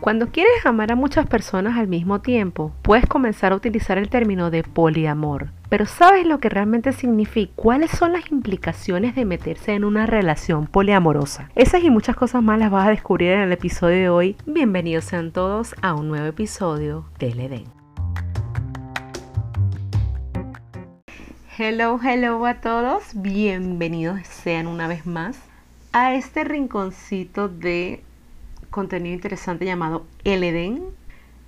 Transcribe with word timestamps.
Cuando 0.00 0.28
quieres 0.28 0.64
amar 0.64 0.92
a 0.92 0.96
muchas 0.96 1.26
personas 1.26 1.76
al 1.76 1.88
mismo 1.88 2.20
tiempo, 2.20 2.72
puedes 2.82 3.04
comenzar 3.06 3.50
a 3.52 3.56
utilizar 3.56 3.98
el 3.98 4.08
término 4.08 4.48
de 4.48 4.62
poliamor. 4.62 5.50
Pero 5.68 5.86
¿sabes 5.86 6.24
lo 6.24 6.38
que 6.38 6.48
realmente 6.48 6.92
significa? 6.92 7.52
¿Cuáles 7.56 7.90
son 7.90 8.12
las 8.12 8.30
implicaciones 8.30 9.16
de 9.16 9.24
meterse 9.24 9.72
en 9.72 9.82
una 9.82 10.06
relación 10.06 10.68
poliamorosa? 10.68 11.50
Esas 11.56 11.82
y 11.82 11.90
muchas 11.90 12.14
cosas 12.14 12.44
más 12.44 12.60
las 12.60 12.70
vas 12.70 12.86
a 12.86 12.90
descubrir 12.90 13.32
en 13.32 13.40
el 13.40 13.52
episodio 13.52 13.96
de 13.96 14.08
hoy. 14.08 14.36
Bienvenidos 14.46 15.04
sean 15.04 15.32
todos 15.32 15.74
a 15.82 15.94
un 15.94 16.06
nuevo 16.06 16.26
episodio 16.26 17.04
del 17.18 17.40
Edén. 17.40 17.64
Hello, 21.58 21.98
hello 22.00 22.46
a 22.46 22.60
todos. 22.60 23.02
Bienvenidos 23.14 24.20
sean 24.28 24.68
una 24.68 24.86
vez 24.86 25.06
más 25.06 25.40
a 25.92 26.14
este 26.14 26.44
rinconcito 26.44 27.48
de 27.48 28.04
contenido 28.70 29.14
interesante 29.14 29.64
llamado 29.64 30.06
El 30.24 30.44
Edén. 30.44 30.82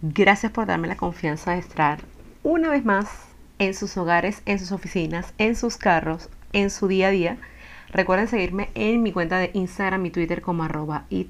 Gracias 0.02 0.52
por 0.52 0.66
darme 0.66 0.88
la 0.88 0.96
confianza 0.96 1.52
de 1.52 1.58
estar 1.58 2.00
una 2.42 2.70
vez 2.70 2.84
más 2.84 3.08
en 3.58 3.74
sus 3.74 3.96
hogares, 3.96 4.42
en 4.46 4.58
sus 4.58 4.72
oficinas, 4.72 5.34
en 5.38 5.54
sus 5.54 5.76
carros, 5.76 6.30
en 6.52 6.70
su 6.70 6.88
día 6.88 7.08
a 7.08 7.10
día. 7.10 7.36
Recuerden 7.92 8.28
seguirme 8.28 8.70
en 8.74 9.02
mi 9.02 9.12
cuenta 9.12 9.38
de 9.38 9.50
Instagram 9.52 10.06
y 10.06 10.10
Twitter 10.10 10.42
como 10.42 10.64
arroba 10.64 11.04
y 11.10 11.26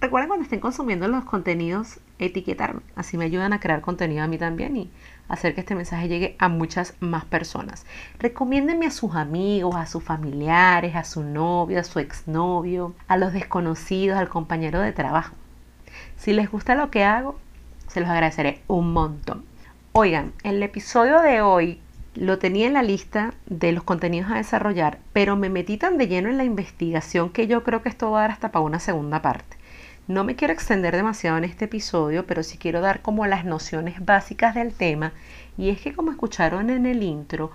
recuerden 0.00 0.28
cuando 0.28 0.42
estén 0.42 0.60
consumiendo 0.60 1.08
los 1.08 1.24
contenidos 1.24 2.00
etiquetarme. 2.18 2.82
Así 2.96 3.16
me 3.16 3.24
ayudan 3.24 3.52
a 3.52 3.60
crear 3.60 3.80
contenido 3.80 4.22
a 4.22 4.26
mí 4.26 4.36
también 4.36 4.76
y 4.76 4.90
hacer 5.28 5.54
que 5.54 5.60
este 5.60 5.74
mensaje 5.74 6.08
llegue 6.08 6.36
a 6.38 6.48
muchas 6.48 6.94
más 7.00 7.24
personas. 7.24 7.86
Recomiéndenme 8.18 8.86
a 8.86 8.90
sus 8.90 9.14
amigos, 9.14 9.74
a 9.76 9.86
sus 9.86 10.02
familiares, 10.02 10.94
a 10.96 11.04
su 11.04 11.22
novio, 11.22 11.80
a 11.80 11.84
su 11.84 11.98
exnovio, 11.98 12.94
a 13.08 13.16
los 13.16 13.32
desconocidos, 13.32 14.18
al 14.18 14.28
compañero 14.28 14.80
de 14.80 14.92
trabajo. 14.92 15.34
Si 16.16 16.32
les 16.32 16.50
gusta 16.50 16.74
lo 16.74 16.90
que 16.90 17.04
hago, 17.04 17.38
se 17.88 18.00
los 18.00 18.08
agradeceré 18.08 18.62
un 18.66 18.92
montón. 18.92 19.44
Oigan, 19.92 20.32
el 20.42 20.62
episodio 20.62 21.20
de 21.20 21.40
hoy 21.40 21.80
lo 22.14 22.38
tenía 22.38 22.66
en 22.66 22.74
la 22.74 22.82
lista 22.82 23.34
de 23.46 23.72
los 23.72 23.82
contenidos 23.82 24.30
a 24.30 24.36
desarrollar, 24.36 24.98
pero 25.12 25.36
me 25.36 25.50
metí 25.50 25.76
tan 25.76 25.98
de 25.98 26.08
lleno 26.08 26.28
en 26.28 26.36
la 26.36 26.44
investigación 26.44 27.30
que 27.30 27.46
yo 27.46 27.64
creo 27.64 27.82
que 27.82 27.88
esto 27.88 28.10
va 28.10 28.18
a 28.18 28.22
dar 28.22 28.30
hasta 28.30 28.52
para 28.52 28.64
una 28.64 28.78
segunda 28.78 29.22
parte. 29.22 29.56
No 30.06 30.22
me 30.22 30.36
quiero 30.36 30.52
extender 30.52 30.94
demasiado 30.94 31.38
en 31.38 31.44
este 31.44 31.64
episodio, 31.64 32.26
pero 32.26 32.42
sí 32.42 32.58
quiero 32.58 32.82
dar 32.82 33.00
como 33.00 33.26
las 33.26 33.46
nociones 33.46 34.04
básicas 34.04 34.54
del 34.54 34.74
tema. 34.74 35.14
Y 35.56 35.70
es 35.70 35.80
que 35.80 35.94
como 35.94 36.10
escucharon 36.10 36.68
en 36.68 36.84
el 36.84 37.02
intro, 37.02 37.50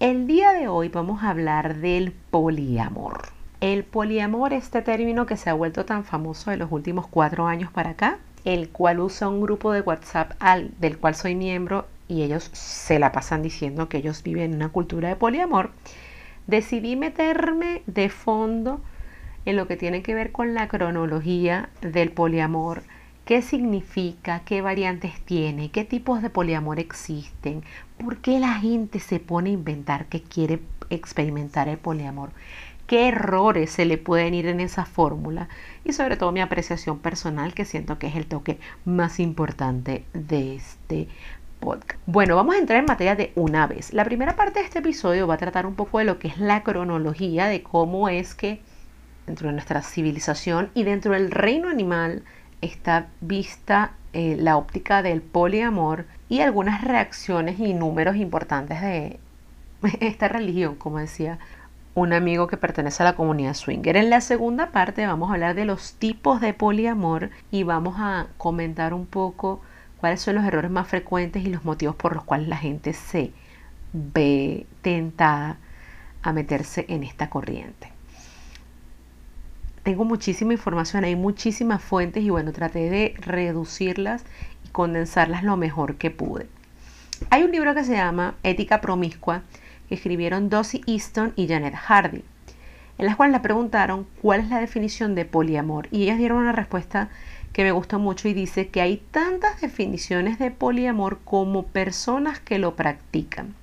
el 0.00 0.26
día 0.26 0.52
de 0.52 0.66
hoy 0.66 0.88
vamos 0.88 1.22
a 1.22 1.30
hablar 1.30 1.76
del 1.76 2.10
poliamor. 2.10 3.28
El 3.60 3.84
poliamor, 3.84 4.52
este 4.52 4.82
término 4.82 5.26
que 5.26 5.36
se 5.36 5.48
ha 5.48 5.54
vuelto 5.54 5.84
tan 5.84 6.02
famoso 6.02 6.50
de 6.50 6.56
los 6.56 6.72
últimos 6.72 7.06
cuatro 7.06 7.46
años 7.46 7.70
para 7.70 7.90
acá, 7.90 8.18
el 8.44 8.68
cual 8.70 8.98
usa 8.98 9.28
un 9.28 9.40
grupo 9.40 9.70
de 9.70 9.82
WhatsApp 9.82 10.32
al, 10.40 10.72
del 10.80 10.98
cual 10.98 11.14
soy 11.14 11.36
miembro 11.36 11.86
y 12.08 12.22
ellos 12.22 12.50
se 12.52 12.98
la 12.98 13.12
pasan 13.12 13.42
diciendo 13.42 13.88
que 13.88 13.98
ellos 13.98 14.24
viven 14.24 14.50
en 14.50 14.56
una 14.56 14.70
cultura 14.70 15.08
de 15.08 15.16
poliamor, 15.16 15.70
decidí 16.48 16.96
meterme 16.96 17.82
de 17.86 18.08
fondo 18.08 18.80
en 19.46 19.56
lo 19.56 19.66
que 19.66 19.76
tiene 19.76 20.02
que 20.02 20.14
ver 20.14 20.32
con 20.32 20.52
la 20.54 20.68
cronología 20.68 21.70
del 21.80 22.10
poliamor, 22.10 22.82
qué 23.24 23.42
significa, 23.42 24.42
qué 24.44 24.60
variantes 24.60 25.20
tiene, 25.20 25.70
qué 25.70 25.84
tipos 25.84 26.20
de 26.20 26.30
poliamor 26.30 26.78
existen, 26.78 27.62
por 27.96 28.18
qué 28.18 28.38
la 28.38 28.54
gente 28.54 29.00
se 29.00 29.20
pone 29.20 29.50
a 29.50 29.54
inventar 29.54 30.06
que 30.06 30.20
quiere 30.22 30.60
experimentar 30.90 31.68
el 31.68 31.78
poliamor, 31.78 32.30
qué 32.86 33.08
errores 33.08 33.70
se 33.70 33.84
le 33.84 33.98
pueden 33.98 34.34
ir 34.34 34.46
en 34.46 34.60
esa 34.60 34.84
fórmula 34.84 35.48
y 35.84 35.92
sobre 35.92 36.16
todo 36.16 36.32
mi 36.32 36.40
apreciación 36.40 36.98
personal 36.98 37.54
que 37.54 37.64
siento 37.64 37.98
que 37.98 38.08
es 38.08 38.16
el 38.16 38.26
toque 38.26 38.58
más 38.84 39.20
importante 39.20 40.04
de 40.12 40.56
este 40.56 41.08
podcast. 41.60 42.00
Bueno, 42.06 42.36
vamos 42.36 42.56
a 42.56 42.58
entrar 42.58 42.80
en 42.80 42.86
materia 42.86 43.16
de 43.16 43.32
una 43.34 43.66
vez. 43.66 43.92
La 43.92 44.04
primera 44.04 44.36
parte 44.36 44.58
de 44.58 44.64
este 44.64 44.80
episodio 44.80 45.26
va 45.26 45.34
a 45.34 45.38
tratar 45.38 45.66
un 45.66 45.74
poco 45.74 45.98
de 45.98 46.04
lo 46.04 46.18
que 46.18 46.28
es 46.28 46.38
la 46.38 46.62
cronología 46.62 47.46
de 47.46 47.62
cómo 47.62 48.08
es 48.08 48.34
que 48.34 48.60
dentro 49.26 49.48
de 49.48 49.54
nuestra 49.54 49.82
civilización 49.82 50.70
y 50.74 50.84
dentro 50.84 51.12
del 51.12 51.30
reino 51.30 51.68
animal 51.68 52.22
está 52.60 53.08
vista 53.20 53.92
eh, 54.12 54.36
la 54.38 54.56
óptica 54.56 55.02
del 55.02 55.20
poliamor 55.20 56.06
y 56.28 56.40
algunas 56.40 56.82
reacciones 56.82 57.58
y 57.58 57.74
números 57.74 58.16
importantes 58.16 58.80
de 58.80 59.20
esta 60.00 60.28
religión, 60.28 60.76
como 60.76 60.98
decía 60.98 61.38
un 61.94 62.12
amigo 62.12 62.46
que 62.46 62.58
pertenece 62.58 63.02
a 63.02 63.06
la 63.06 63.16
comunidad 63.16 63.54
swinger. 63.54 63.96
En 63.96 64.10
la 64.10 64.20
segunda 64.20 64.70
parte 64.70 65.06
vamos 65.06 65.30
a 65.30 65.34
hablar 65.34 65.54
de 65.54 65.64
los 65.64 65.94
tipos 65.94 66.40
de 66.42 66.52
poliamor 66.52 67.30
y 67.50 67.62
vamos 67.62 67.96
a 67.98 68.26
comentar 68.36 68.92
un 68.92 69.06
poco 69.06 69.62
cuáles 69.98 70.20
son 70.20 70.34
los 70.34 70.44
errores 70.44 70.70
más 70.70 70.88
frecuentes 70.88 71.44
y 71.44 71.48
los 71.48 71.64
motivos 71.64 71.96
por 71.96 72.14
los 72.14 72.24
cuales 72.24 72.48
la 72.48 72.58
gente 72.58 72.92
se 72.92 73.32
ve 73.94 74.66
tentada 74.82 75.56
a 76.22 76.32
meterse 76.34 76.84
en 76.88 77.02
esta 77.02 77.30
corriente 77.30 77.95
tengo 79.86 80.04
muchísima 80.04 80.52
información, 80.52 81.04
hay 81.04 81.14
muchísimas 81.14 81.80
fuentes 81.80 82.24
y 82.24 82.28
bueno, 82.28 82.52
traté 82.52 82.90
de 82.90 83.14
reducirlas 83.18 84.24
y 84.64 84.70
condensarlas 84.70 85.44
lo 85.44 85.56
mejor 85.56 85.94
que 85.94 86.10
pude. 86.10 86.48
Hay 87.30 87.44
un 87.44 87.52
libro 87.52 87.72
que 87.72 87.84
se 87.84 87.92
llama 87.92 88.34
Ética 88.42 88.80
Promiscua 88.80 89.42
que 89.88 89.94
escribieron 89.94 90.48
Dossie 90.50 90.80
Easton 90.88 91.34
y 91.36 91.46
Janet 91.46 91.76
Hardy, 91.76 92.24
en 92.98 93.06
las 93.06 93.14
cuales 93.14 93.34
le 93.34 93.38
preguntaron 93.38 94.08
cuál 94.20 94.40
es 94.40 94.48
la 94.48 94.58
definición 94.58 95.14
de 95.14 95.24
poliamor 95.24 95.86
y 95.92 96.02
ellas 96.02 96.18
dieron 96.18 96.38
una 96.38 96.50
respuesta 96.50 97.08
que 97.52 97.62
me 97.62 97.70
gustó 97.70 98.00
mucho 98.00 98.26
y 98.26 98.34
dice 98.34 98.66
que 98.66 98.80
hay 98.80 98.96
tantas 99.12 99.60
definiciones 99.60 100.40
de 100.40 100.50
poliamor 100.50 101.20
como 101.24 101.62
personas 101.62 102.40
que 102.40 102.58
lo 102.58 102.74
practican. 102.74 103.54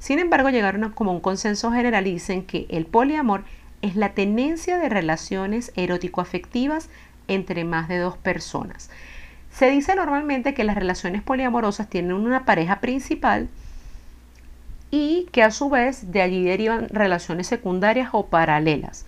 Sin 0.00 0.18
embargo, 0.18 0.50
llegaron 0.50 0.82
a 0.82 0.90
como 0.90 1.12
un 1.12 1.20
consenso 1.20 1.70
general 1.70 2.08
y 2.08 2.14
dicen 2.14 2.42
que 2.44 2.66
el 2.68 2.84
poliamor 2.84 3.44
es 3.82 3.96
la 3.96 4.10
tenencia 4.10 4.78
de 4.78 4.88
relaciones 4.88 5.72
erótico-afectivas 5.76 6.88
entre 7.28 7.64
más 7.64 7.88
de 7.88 7.98
dos 7.98 8.16
personas. 8.16 8.90
Se 9.50 9.70
dice 9.70 9.94
normalmente 9.94 10.54
que 10.54 10.64
las 10.64 10.76
relaciones 10.76 11.22
poliamorosas 11.22 11.88
tienen 11.88 12.12
una 12.12 12.44
pareja 12.44 12.80
principal 12.80 13.48
y 14.90 15.26
que 15.32 15.42
a 15.42 15.50
su 15.50 15.68
vez 15.68 16.12
de 16.12 16.22
allí 16.22 16.44
derivan 16.44 16.88
relaciones 16.88 17.46
secundarias 17.46 18.10
o 18.12 18.26
paralelas. 18.26 19.06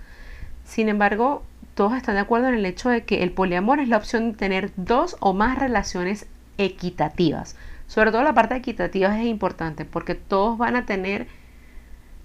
Sin 0.65 0.89
embargo, 0.89 1.43
todos 1.75 1.95
están 1.95 2.17
de 2.17 2.21
acuerdo 2.21 2.49
en 2.49 2.55
el 2.55 2.67
hecho 2.67 2.91
de 2.91 3.05
que 3.05 3.23
el 3.23 3.33
poliamor 3.33 3.81
es 3.81 3.89
la 3.89 3.97
opción 3.97 4.33
de 4.33 4.39
tener 4.39 4.73
dos 4.77 5.17
o 5.21 5.33
más 5.33 5.59
relaciones 5.59 6.27
equitativas. 6.59 7.57
Sobre 7.87 8.13
todo 8.13 8.23
la 8.23 8.35
parte 8.35 8.55
equitativa 8.55 9.19
es 9.19 9.27
importante 9.27 9.85
porque 9.85 10.15
todos 10.15 10.59
van 10.59 10.77
a 10.77 10.87
tener 10.87 11.27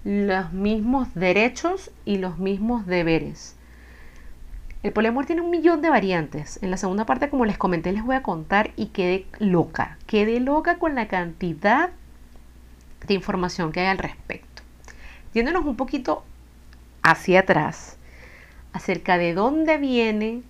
los 0.06 0.52
mismos 0.52 1.12
derechos 1.16 1.90
y 2.04 2.18
los 2.18 2.38
mismos 2.38 2.86
deberes. 2.86 3.56
El 4.84 4.92
poliamor 4.92 5.26
tiene 5.26 5.42
un 5.42 5.50
millón 5.50 5.82
de 5.82 5.90
variantes. 5.90 6.60
En 6.62 6.70
la 6.70 6.76
segunda 6.76 7.06
parte, 7.06 7.28
como 7.28 7.44
les 7.44 7.58
comenté, 7.58 7.90
les 7.90 8.04
voy 8.04 8.14
a 8.14 8.22
contar 8.22 8.70
y 8.76 8.86
quedé 8.86 9.26
loca. 9.40 9.98
Quedé 10.06 10.38
loca 10.38 10.78
con 10.78 10.94
la 10.94 11.08
cantidad 11.08 11.90
de 13.04 13.14
información 13.14 13.72
que 13.72 13.80
hay 13.80 13.86
al 13.88 13.98
respecto. 13.98 14.62
Yéndonos 15.34 15.66
un 15.66 15.74
poquito 15.74 16.22
hacia 17.02 17.40
atrás 17.40 17.96
acerca 18.72 19.18
de 19.18 19.34
dónde 19.34 19.76
viene 19.76 20.42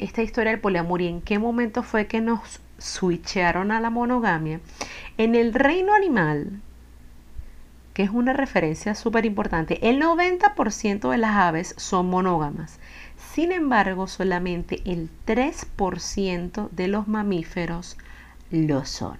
esta 0.00 0.22
historia 0.22 0.50
del 0.50 0.60
poliamor 0.60 1.02
y 1.02 1.06
en 1.06 1.20
qué 1.20 1.38
momento 1.38 1.84
fue 1.84 2.08
que 2.08 2.20
nos 2.20 2.60
switcharon 2.78 3.70
a 3.70 3.80
la 3.80 3.90
monogamia. 3.90 4.58
En 5.18 5.36
el 5.36 5.54
reino 5.54 5.94
animal, 5.94 6.60
que 7.96 8.02
es 8.02 8.10
una 8.10 8.34
referencia 8.34 8.94
súper 8.94 9.24
importante. 9.24 9.88
El 9.88 10.02
90% 10.02 11.10
de 11.10 11.16
las 11.16 11.34
aves 11.34 11.74
son 11.78 12.10
monógamas. 12.10 12.78
Sin 13.16 13.52
embargo, 13.52 14.06
solamente 14.06 14.82
el 14.84 15.08
3% 15.26 16.68
de 16.72 16.88
los 16.88 17.08
mamíferos 17.08 17.96
lo 18.50 18.84
son. 18.84 19.16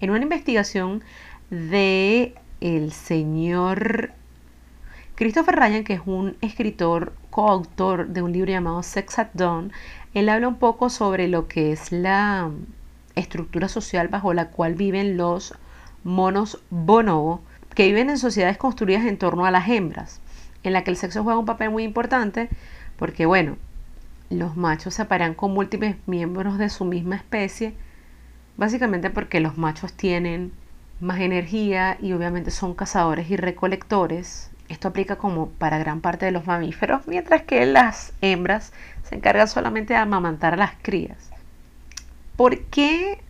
En 0.00 0.08
una 0.08 0.22
investigación 0.22 1.02
de 1.50 2.36
el 2.62 2.90
señor 2.90 4.12
Christopher 5.14 5.56
Ryan, 5.56 5.84
que 5.84 5.92
es 5.92 6.02
un 6.06 6.38
escritor 6.40 7.12
coautor 7.28 8.08
de 8.08 8.22
un 8.22 8.32
libro 8.32 8.50
llamado 8.50 8.82
Sex 8.82 9.18
at 9.18 9.28
Dawn, 9.34 9.72
él 10.14 10.30
habla 10.30 10.48
un 10.48 10.56
poco 10.56 10.88
sobre 10.88 11.28
lo 11.28 11.48
que 11.48 11.72
es 11.72 11.92
la 11.92 12.50
estructura 13.14 13.68
social 13.68 14.08
bajo 14.08 14.32
la 14.32 14.48
cual 14.48 14.74
viven 14.74 15.18
los 15.18 15.52
monos 16.02 16.62
bonobo 16.70 17.42
que 17.78 17.86
viven 17.86 18.10
en 18.10 18.18
sociedades 18.18 18.58
construidas 18.58 19.04
en 19.04 19.18
torno 19.18 19.46
a 19.46 19.52
las 19.52 19.68
hembras, 19.68 20.20
en 20.64 20.72
la 20.72 20.82
que 20.82 20.90
el 20.90 20.96
sexo 20.96 21.22
juega 21.22 21.38
un 21.38 21.46
papel 21.46 21.70
muy 21.70 21.84
importante 21.84 22.48
porque, 22.96 23.24
bueno, 23.24 23.56
los 24.30 24.56
machos 24.56 24.94
se 24.94 25.02
aparean 25.02 25.34
con 25.34 25.52
múltiples 25.54 25.94
miembros 26.06 26.58
de 26.58 26.70
su 26.70 26.84
misma 26.84 27.14
especie, 27.14 27.74
básicamente 28.56 29.10
porque 29.10 29.38
los 29.38 29.58
machos 29.58 29.92
tienen 29.92 30.50
más 30.98 31.20
energía 31.20 31.96
y 32.00 32.14
obviamente 32.14 32.50
son 32.50 32.74
cazadores 32.74 33.30
y 33.30 33.36
recolectores 33.36 34.50
Esto 34.68 34.88
aplica 34.88 35.14
como 35.14 35.50
para 35.50 35.78
gran 35.78 36.00
parte 36.00 36.26
de 36.26 36.32
los 36.32 36.48
mamíferos, 36.48 37.06
mientras 37.06 37.42
que 37.42 37.64
las 37.64 38.12
hembras 38.20 38.72
se 39.04 39.14
encargan 39.14 39.46
solamente 39.46 39.94
de 39.94 40.00
amamantar 40.00 40.54
a 40.54 40.56
las 40.56 40.72
crías. 40.82 41.30
¿Por 42.34 42.58
qué 42.58 43.20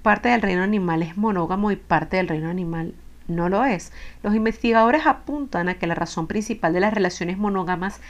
parte 0.00 0.30
del 0.30 0.40
reino 0.40 0.62
animal 0.62 1.02
es 1.02 1.18
monógamo 1.18 1.72
y 1.72 1.76
parte 1.76 2.16
del 2.16 2.28
reino 2.28 2.48
animal 2.48 2.94
no 3.28 3.48
lo 3.48 3.64
es? 3.64 3.92
Los 4.22 4.34
investigadores 4.34 5.06
apuntan 5.06 5.68
a 5.68 5.74
que 5.74 5.86
la 5.86 5.94
razón 5.94 6.26
principal 6.26 6.72
de 6.72 6.80
las 6.80 6.94
relaciones 6.94 7.38
monógamas 7.38 8.00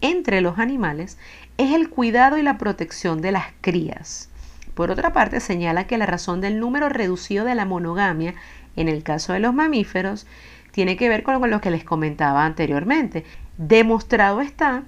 entre 0.00 0.40
los 0.40 0.58
animales 0.58 1.18
es 1.58 1.72
el 1.72 1.88
cuidado 1.88 2.38
y 2.38 2.42
la 2.42 2.58
protección 2.58 3.22
de 3.22 3.32
las 3.32 3.46
crías. 3.60 4.28
Por 4.74 4.90
otra 4.90 5.12
parte, 5.12 5.40
señala 5.40 5.86
que 5.86 5.96
la 5.96 6.06
razón 6.06 6.40
del 6.40 6.60
número 6.60 6.88
reducido 6.88 7.44
de 7.44 7.54
la 7.54 7.64
monogamia 7.64 8.34
en 8.76 8.88
el 8.88 9.02
caso 9.02 9.32
de 9.32 9.40
los 9.40 9.54
mamíferos 9.54 10.26
tiene 10.70 10.96
que 10.96 11.08
ver 11.08 11.22
con 11.22 11.50
lo 11.50 11.60
que 11.62 11.70
les 11.70 11.84
comentaba 11.84 12.44
anteriormente. 12.44 13.24
Demostrado 13.56 14.42
está, 14.42 14.82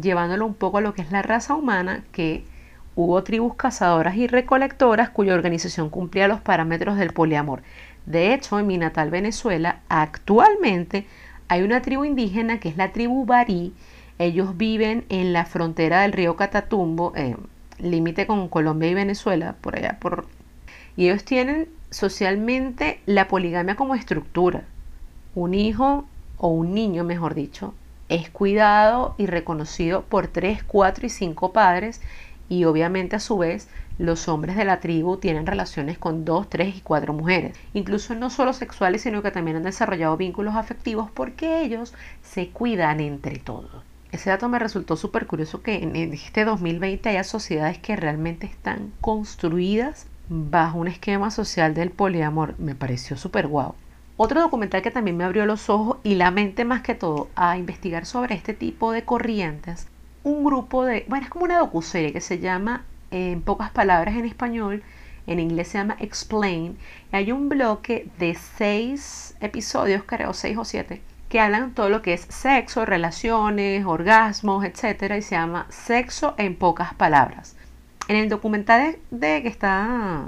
llevándolo 0.00 0.46
un 0.46 0.54
poco 0.54 0.78
a 0.78 0.80
lo 0.80 0.94
que 0.94 1.02
es 1.02 1.10
la 1.10 1.22
raza 1.22 1.54
humana, 1.54 2.04
que 2.12 2.44
hubo 2.94 3.22
tribus 3.24 3.56
cazadoras 3.56 4.14
y 4.16 4.28
recolectoras 4.28 5.10
cuya 5.10 5.34
organización 5.34 5.90
cumplía 5.90 6.28
los 6.28 6.40
parámetros 6.40 6.96
del 6.96 7.12
poliamor. 7.12 7.62
De 8.06 8.32
hecho, 8.32 8.58
en 8.58 8.66
mi 8.66 8.78
natal 8.78 9.10
Venezuela, 9.10 9.80
actualmente 9.88 11.06
hay 11.48 11.62
una 11.62 11.82
tribu 11.82 12.04
indígena 12.04 12.60
que 12.60 12.68
es 12.68 12.76
la 12.76 12.92
tribu 12.92 13.26
Barí. 13.26 13.74
Ellos 14.18 14.56
viven 14.56 15.04
en 15.08 15.32
la 15.32 15.44
frontera 15.44 16.02
del 16.02 16.12
río 16.12 16.36
Catatumbo, 16.36 17.12
eh, 17.16 17.36
límite 17.78 18.26
con 18.26 18.48
Colombia 18.48 18.88
y 18.88 18.94
Venezuela, 18.94 19.56
por 19.60 19.76
allá 19.76 19.98
por... 20.00 20.26
Y 20.96 21.08
ellos 21.08 21.24
tienen 21.24 21.68
socialmente 21.90 23.00
la 23.04 23.28
poligamia 23.28 23.76
como 23.76 23.94
estructura 23.94 24.64
un 25.36 25.52
hijo 25.54 26.06
o 26.38 26.48
un 26.48 26.74
niño, 26.74 27.04
mejor 27.04 27.34
dicho, 27.34 27.74
es 28.08 28.30
cuidado 28.30 29.14
y 29.18 29.26
reconocido 29.26 30.02
por 30.02 30.28
tres, 30.28 30.62
cuatro 30.64 31.06
y 31.06 31.10
cinco 31.10 31.52
padres 31.52 32.00
y 32.48 32.64
obviamente 32.64 33.16
a 33.16 33.20
su 33.20 33.38
vez 33.38 33.68
los 33.98 34.28
hombres 34.28 34.56
de 34.56 34.64
la 34.64 34.80
tribu 34.80 35.16
tienen 35.16 35.46
relaciones 35.46 35.98
con 35.98 36.24
dos, 36.24 36.48
tres 36.50 36.76
y 36.76 36.80
cuatro 36.80 37.12
mujeres, 37.12 37.56
incluso 37.72 38.14
no 38.14 38.30
solo 38.30 38.52
sexuales, 38.52 39.02
sino 39.02 39.22
que 39.22 39.30
también 39.30 39.56
han 39.56 39.62
desarrollado 39.62 40.16
vínculos 40.16 40.54
afectivos 40.54 41.10
porque 41.10 41.62
ellos 41.62 41.94
se 42.22 42.48
cuidan 42.48 43.00
entre 43.00 43.38
todos. 43.38 43.84
Ese 44.12 44.30
dato 44.30 44.48
me 44.48 44.58
resultó 44.58 44.96
súper 44.96 45.26
curioso 45.26 45.62
que 45.62 45.82
en 45.82 45.96
este 45.96 46.44
2020 46.44 47.08
haya 47.08 47.24
sociedades 47.24 47.78
que 47.78 47.96
realmente 47.96 48.46
están 48.46 48.92
construidas 49.00 50.06
bajo 50.28 50.78
un 50.78 50.88
esquema 50.88 51.30
social 51.30 51.74
del 51.74 51.90
poliamor. 51.90 52.54
Me 52.58 52.74
pareció 52.74 53.16
súper 53.16 53.48
guau. 53.48 53.74
Otro 54.16 54.40
documental 54.40 54.80
que 54.80 54.90
también 54.90 55.16
me 55.16 55.24
abrió 55.24 55.44
los 55.44 55.68
ojos 55.68 55.98
y 56.02 56.14
la 56.14 56.30
mente 56.30 56.64
más 56.64 56.80
que 56.80 56.94
todo 56.94 57.28
a 57.34 57.58
investigar 57.58 58.06
sobre 58.06 58.34
este 58.34 58.54
tipo 58.54 58.92
de 58.92 59.04
corrientes, 59.04 59.88
un 60.26 60.42
grupo 60.42 60.84
de, 60.84 61.04
bueno, 61.06 61.24
es 61.24 61.30
como 61.30 61.44
una 61.44 61.58
docuserie 61.58 62.12
que 62.12 62.20
se 62.20 62.40
llama, 62.40 62.84
en 63.12 63.42
pocas 63.42 63.70
palabras 63.70 64.16
en 64.16 64.24
español, 64.24 64.82
en 65.28 65.38
inglés 65.38 65.68
se 65.68 65.78
llama 65.78 65.96
Explain, 66.00 66.76
hay 67.12 67.30
un 67.30 67.48
bloque 67.48 68.08
de 68.18 68.34
seis 68.34 69.36
episodios, 69.40 70.02
creo, 70.04 70.34
seis 70.34 70.58
o 70.58 70.64
siete, 70.64 71.00
que 71.28 71.38
hablan 71.38 71.74
todo 71.74 71.90
lo 71.90 72.02
que 72.02 72.12
es 72.12 72.22
sexo, 72.22 72.84
relaciones, 72.84 73.86
orgasmos, 73.86 74.64
etcétera, 74.64 75.16
y 75.16 75.22
se 75.22 75.36
llama 75.36 75.66
Sexo 75.68 76.34
en 76.38 76.56
pocas 76.56 76.92
palabras. 76.94 77.54
En 78.08 78.16
el 78.16 78.28
documental 78.28 78.96
de 79.12 79.42
que 79.42 79.48
está 79.48 80.26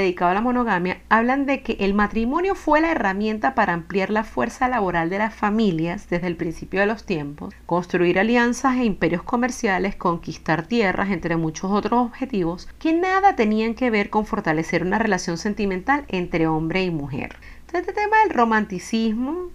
dedicado 0.00 0.30
a 0.30 0.34
la 0.34 0.40
monogamia, 0.40 0.98
hablan 1.08 1.46
de 1.46 1.62
que 1.62 1.76
el 1.80 1.94
matrimonio 1.94 2.54
fue 2.54 2.80
la 2.80 2.90
herramienta 2.90 3.54
para 3.54 3.72
ampliar 3.72 4.10
la 4.10 4.24
fuerza 4.24 4.68
laboral 4.68 5.10
de 5.10 5.18
las 5.18 5.34
familias 5.34 6.08
desde 6.08 6.26
el 6.26 6.36
principio 6.36 6.80
de 6.80 6.86
los 6.86 7.04
tiempos, 7.04 7.54
construir 7.66 8.18
alianzas 8.18 8.76
e 8.76 8.84
imperios 8.84 9.22
comerciales, 9.22 9.96
conquistar 9.96 10.66
tierras, 10.66 11.10
entre 11.10 11.36
muchos 11.36 11.70
otros 11.70 12.06
objetivos, 12.06 12.68
que 12.78 12.92
nada 12.92 13.36
tenían 13.36 13.74
que 13.74 13.90
ver 13.90 14.10
con 14.10 14.26
fortalecer 14.26 14.82
una 14.82 14.98
relación 14.98 15.38
sentimental 15.38 16.04
entre 16.08 16.46
hombre 16.46 16.84
y 16.84 16.90
mujer. 16.90 17.36
Entonces, 17.60 17.88
este 17.88 17.92
tema 17.92 18.18
del 18.22 18.30
romanticismo, 18.30 19.50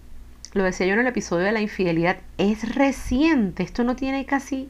lo 0.53 0.63
decía 0.63 0.87
yo 0.87 0.93
en 0.93 0.99
el 0.99 1.07
episodio 1.07 1.45
de 1.45 1.51
la 1.51 1.61
infidelidad, 1.61 2.17
es 2.37 2.75
reciente, 2.75 3.63
esto 3.63 3.83
no 3.83 3.95
tiene 3.95 4.25
casi 4.25 4.69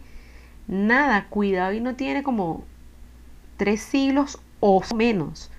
nada, 0.68 1.28
cuidado 1.30 1.74
y 1.74 1.82
no 1.82 1.96
tiene 1.96 2.24
como 2.24 2.64
tres 3.58 3.82
siglos 3.82 4.40
o 4.60 4.82
menos. 4.96 5.52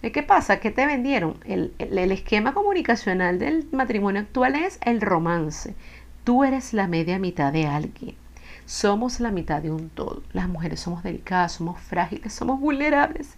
¿Qué 0.00 0.22
pasa? 0.22 0.60
¿Qué 0.60 0.70
te 0.70 0.86
vendieron? 0.86 1.36
El, 1.44 1.74
esquema 2.10 2.54
comunicacional 2.54 3.38
del 3.38 3.68
matrimonio 3.70 4.22
actual 4.22 4.56
es 4.56 4.78
el 4.82 5.02
romance. 5.02 5.74
Tú 6.24 6.42
eres 6.42 6.72
la 6.72 6.86
media 6.86 7.18
mitad 7.18 7.52
de 7.52 7.66
alguien. 7.66 8.16
Somos 8.64 9.20
la 9.20 9.30
mitad 9.30 9.60
de 9.60 9.70
un 9.70 9.90
todo. 9.90 10.22
Las 10.32 10.48
mujeres 10.48 10.80
somos 10.80 11.02
delicadas, 11.02 11.52
somos 11.52 11.78
frágiles, 11.78 12.32
somos 12.32 12.58
vulnerables. 12.58 13.34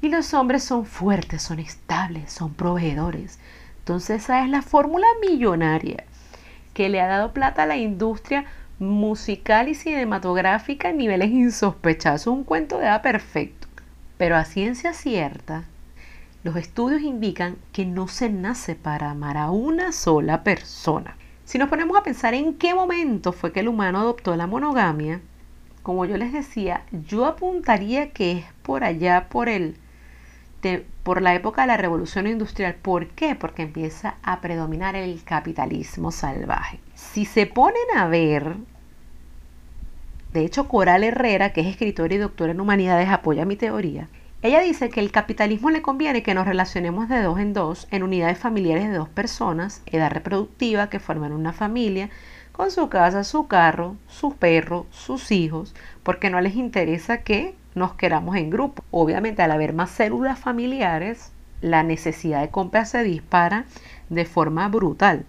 Y 0.00 0.08
los 0.08 0.32
hombres 0.32 0.64
son 0.64 0.86
fuertes, 0.86 1.42
son 1.42 1.58
estables, 1.58 2.32
son 2.32 2.54
proveedores. 2.54 3.38
Entonces 3.80 4.22
esa 4.22 4.42
es 4.42 4.48
la 4.48 4.62
fórmula 4.62 5.06
millonaria 5.20 6.04
que 6.72 6.88
le 6.88 7.02
ha 7.02 7.06
dado 7.06 7.32
plata 7.34 7.64
a 7.64 7.66
la 7.66 7.76
industria 7.76 8.46
musical 8.78 9.68
y 9.68 9.74
cinematográfica 9.74 10.88
en 10.88 10.96
niveles 10.96 11.30
insospechados. 11.30 12.26
Un 12.26 12.44
cuento 12.44 12.78
de 12.78 12.86
edad 12.86 13.02
perfecto. 13.02 13.68
Pero 14.16 14.36
a 14.36 14.44
ciencia 14.44 14.94
cierta, 14.94 15.64
los 16.44 16.56
estudios 16.56 17.02
indican 17.02 17.56
que 17.72 17.84
no 17.84 18.08
se 18.08 18.28
nace 18.30 18.74
para 18.74 19.10
amar 19.10 19.36
a 19.36 19.50
una 19.50 19.92
sola 19.92 20.44
persona. 20.44 21.16
Si 21.44 21.58
nos 21.58 21.68
ponemos 21.68 21.96
a 21.96 22.02
pensar 22.02 22.34
en 22.34 22.54
qué 22.54 22.74
momento 22.74 23.32
fue 23.32 23.52
que 23.52 23.60
el 23.60 23.68
humano 23.68 23.98
adoptó 23.98 24.36
la 24.36 24.46
monogamia, 24.46 25.20
como 25.82 26.04
yo 26.04 26.16
les 26.16 26.32
decía, 26.32 26.82
yo 27.08 27.24
apuntaría 27.24 28.10
que 28.10 28.32
es 28.32 28.44
por 28.62 28.84
allá 28.84 29.28
por 29.28 29.48
el 29.48 29.76
por 31.02 31.22
la 31.22 31.34
época 31.34 31.62
de 31.62 31.68
la 31.68 31.76
revolución 31.76 32.26
industrial. 32.26 32.74
¿Por 32.74 33.08
qué? 33.08 33.34
Porque 33.34 33.62
empieza 33.62 34.16
a 34.22 34.40
predominar 34.40 34.96
el 34.96 35.22
capitalismo 35.22 36.10
salvaje. 36.10 36.80
Si 36.94 37.24
se 37.24 37.46
ponen 37.46 37.96
a 37.96 38.08
ver, 38.08 38.56
de 40.32 40.44
hecho 40.44 40.68
Coral 40.68 41.04
Herrera, 41.04 41.52
que 41.52 41.60
es 41.60 41.68
escritora 41.68 42.14
y 42.14 42.18
doctora 42.18 42.52
en 42.52 42.60
humanidades, 42.60 43.08
apoya 43.08 43.44
mi 43.44 43.56
teoría, 43.56 44.08
ella 44.40 44.60
dice 44.60 44.88
que 44.88 45.00
el 45.00 45.10
capitalismo 45.10 45.70
le 45.70 45.82
conviene 45.82 46.22
que 46.22 46.32
nos 46.32 46.46
relacionemos 46.46 47.08
de 47.08 47.22
dos 47.22 47.40
en 47.40 47.52
dos 47.52 47.88
en 47.90 48.04
unidades 48.04 48.38
familiares 48.38 48.88
de 48.88 48.94
dos 48.94 49.08
personas, 49.08 49.82
edad 49.86 50.12
reproductiva, 50.12 50.88
que 50.90 51.00
forman 51.00 51.32
una 51.32 51.52
familia, 51.52 52.08
con 52.52 52.70
su 52.70 52.88
casa, 52.88 53.24
su 53.24 53.48
carro, 53.48 53.96
su 54.06 54.36
perro, 54.36 54.86
sus 54.90 55.32
hijos, 55.32 55.74
porque 56.04 56.30
no 56.30 56.40
les 56.40 56.54
interesa 56.54 57.22
que 57.22 57.56
nos 57.74 57.94
queramos 57.94 58.36
en 58.36 58.50
grupo. 58.50 58.84
Obviamente 58.92 59.42
al 59.42 59.50
haber 59.50 59.72
más 59.72 59.90
células 59.90 60.38
familiares, 60.38 61.32
la 61.60 61.82
necesidad 61.82 62.40
de 62.40 62.50
compra 62.50 62.84
se 62.84 63.02
dispara 63.02 63.64
de 64.08 64.24
forma 64.24 64.68
brutal. 64.68 65.26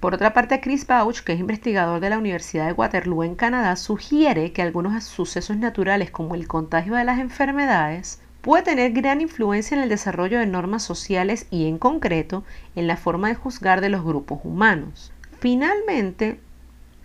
Por 0.00 0.14
otra 0.14 0.32
parte, 0.32 0.60
Chris 0.60 0.88
Bauch, 0.88 1.20
que 1.20 1.34
es 1.34 1.38
investigador 1.40 2.00
de 2.00 2.10
la 2.10 2.18
Universidad 2.18 2.66
de 2.66 2.72
Waterloo 2.72 3.22
en 3.22 3.36
Canadá, 3.36 3.76
sugiere 3.76 4.52
que 4.52 4.62
algunos 4.62 5.04
sucesos 5.04 5.56
naturales 5.56 6.10
como 6.10 6.34
el 6.34 6.48
contagio 6.48 6.94
de 6.94 7.04
las 7.04 7.20
enfermedades 7.20 8.20
puede 8.40 8.62
tener 8.62 8.92
gran 8.92 9.20
influencia 9.20 9.76
en 9.76 9.82
el 9.82 9.88
desarrollo 9.88 10.38
de 10.38 10.46
normas 10.46 10.82
sociales 10.82 11.46
y 11.50 11.66
en 11.66 11.78
concreto 11.78 12.44
en 12.74 12.86
la 12.86 12.96
forma 12.96 13.28
de 13.28 13.34
juzgar 13.34 13.80
de 13.80 13.90
los 13.90 14.04
grupos 14.04 14.40
humanos. 14.44 15.12
Finalmente, 15.40 16.40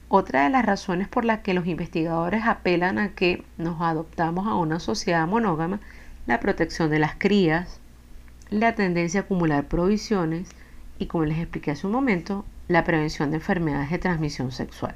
otra 0.08 0.44
de 0.44 0.50
las 0.50 0.65
razones 0.65 1.08
por 1.08 1.25
las 1.25 1.39
que 1.39 1.54
los 1.54 1.68
investigadores 1.68 2.46
apelan 2.46 3.00
a 3.00 3.10
que 3.10 3.44
nos 3.58 3.82
adoptamos 3.82 4.48
a 4.48 4.56
una 4.56 4.80
sociedad 4.80 5.27
monógama, 5.27 5.80
la 6.27 6.39
protección 6.39 6.89
de 6.89 7.00
las 7.00 7.15
crías, 7.15 7.80
la 8.50 8.75
tendencia 8.75 9.22
a 9.22 9.24
acumular 9.24 9.65
provisiones 9.65 10.50
y, 11.00 11.08
como 11.08 11.25
les 11.25 11.39
expliqué 11.39 11.72
hace 11.72 11.88
un 11.88 11.94
momento, 11.94 12.46
la 12.68 12.84
prevención 12.84 13.32
de 13.32 13.38
enfermedades 13.38 13.89
de 13.89 14.00
transmisión 14.00 14.51
sexual. 14.51 14.96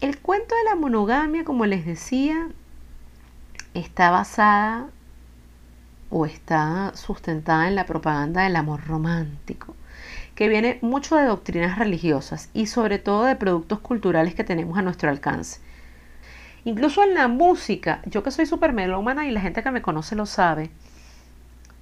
El 0.00 0.18
cuento 0.18 0.54
de 0.54 0.64
la 0.64 0.76
monogamia, 0.76 1.44
como 1.44 1.66
les 1.66 1.84
decía, 1.84 2.48
está 3.74 4.10
basada 4.10 4.88
o 6.18 6.24
está 6.24 6.92
sustentada 6.94 7.68
en 7.68 7.74
la 7.74 7.84
propaganda 7.84 8.44
del 8.44 8.56
amor 8.56 8.86
romántico, 8.86 9.76
que 10.34 10.48
viene 10.48 10.78
mucho 10.80 11.16
de 11.16 11.26
doctrinas 11.26 11.78
religiosas 11.78 12.48
y 12.54 12.66
sobre 12.66 12.98
todo 12.98 13.24
de 13.24 13.36
productos 13.36 13.80
culturales 13.80 14.34
que 14.34 14.42
tenemos 14.42 14.78
a 14.78 14.82
nuestro 14.82 15.10
alcance. 15.10 15.60
Incluso 16.64 17.02
en 17.04 17.12
la 17.12 17.28
música, 17.28 18.00
yo 18.06 18.22
que 18.22 18.30
soy 18.30 18.46
súper 18.46 18.72
melómana 18.72 19.26
y 19.26 19.30
la 19.30 19.42
gente 19.42 19.62
que 19.62 19.70
me 19.70 19.82
conoce 19.82 20.16
lo 20.16 20.24
sabe, 20.24 20.70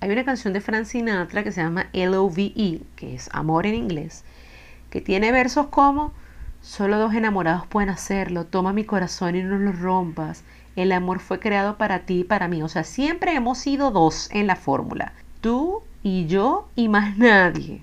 hay 0.01 0.11
una 0.11 0.25
canción 0.25 0.53
de 0.53 0.61
Frank 0.61 0.87
Sinatra 0.87 1.45
que 1.45 1.53
se 1.53 1.63
llama 1.63 1.87
L-O-V-E, 1.93 2.81
que 2.97 3.15
es 3.15 3.31
amor 3.33 3.67
en 3.67 3.77
inglés, 3.77 4.25
que 4.91 5.01
tiene 5.01 5.31
versos 5.31 5.69
como 5.69 6.13
Solo 6.65 6.99
dos 6.99 7.13
enamorados 7.13 7.67
pueden 7.67 7.91
hacerlo, 7.91 8.47
toma 8.47 8.73
mi 8.73 8.85
corazón 8.85 9.37
y 9.37 9.43
no 9.43 9.59
lo 9.59 9.73
rompas, 9.73 10.45
el 10.77 10.93
amor 10.93 11.21
fue 11.21 11.41
creado 11.41 11.77
para 11.77 12.01
ti 12.01 12.21
y 12.21 12.25
para 12.25 12.49
mí. 12.49 12.63
O 12.63 12.69
sea, 12.69 12.85
siempre 12.85 13.35
hemos 13.35 13.59
sido 13.59 13.91
dos 13.91 14.29
en 14.33 14.47
la 14.47 14.57
fórmula. 14.57 15.13
Tú 15.41 15.83
y 16.03 16.27
yo 16.27 16.69
y 16.75 16.89
más 16.89 17.17
nadie. 17.19 17.83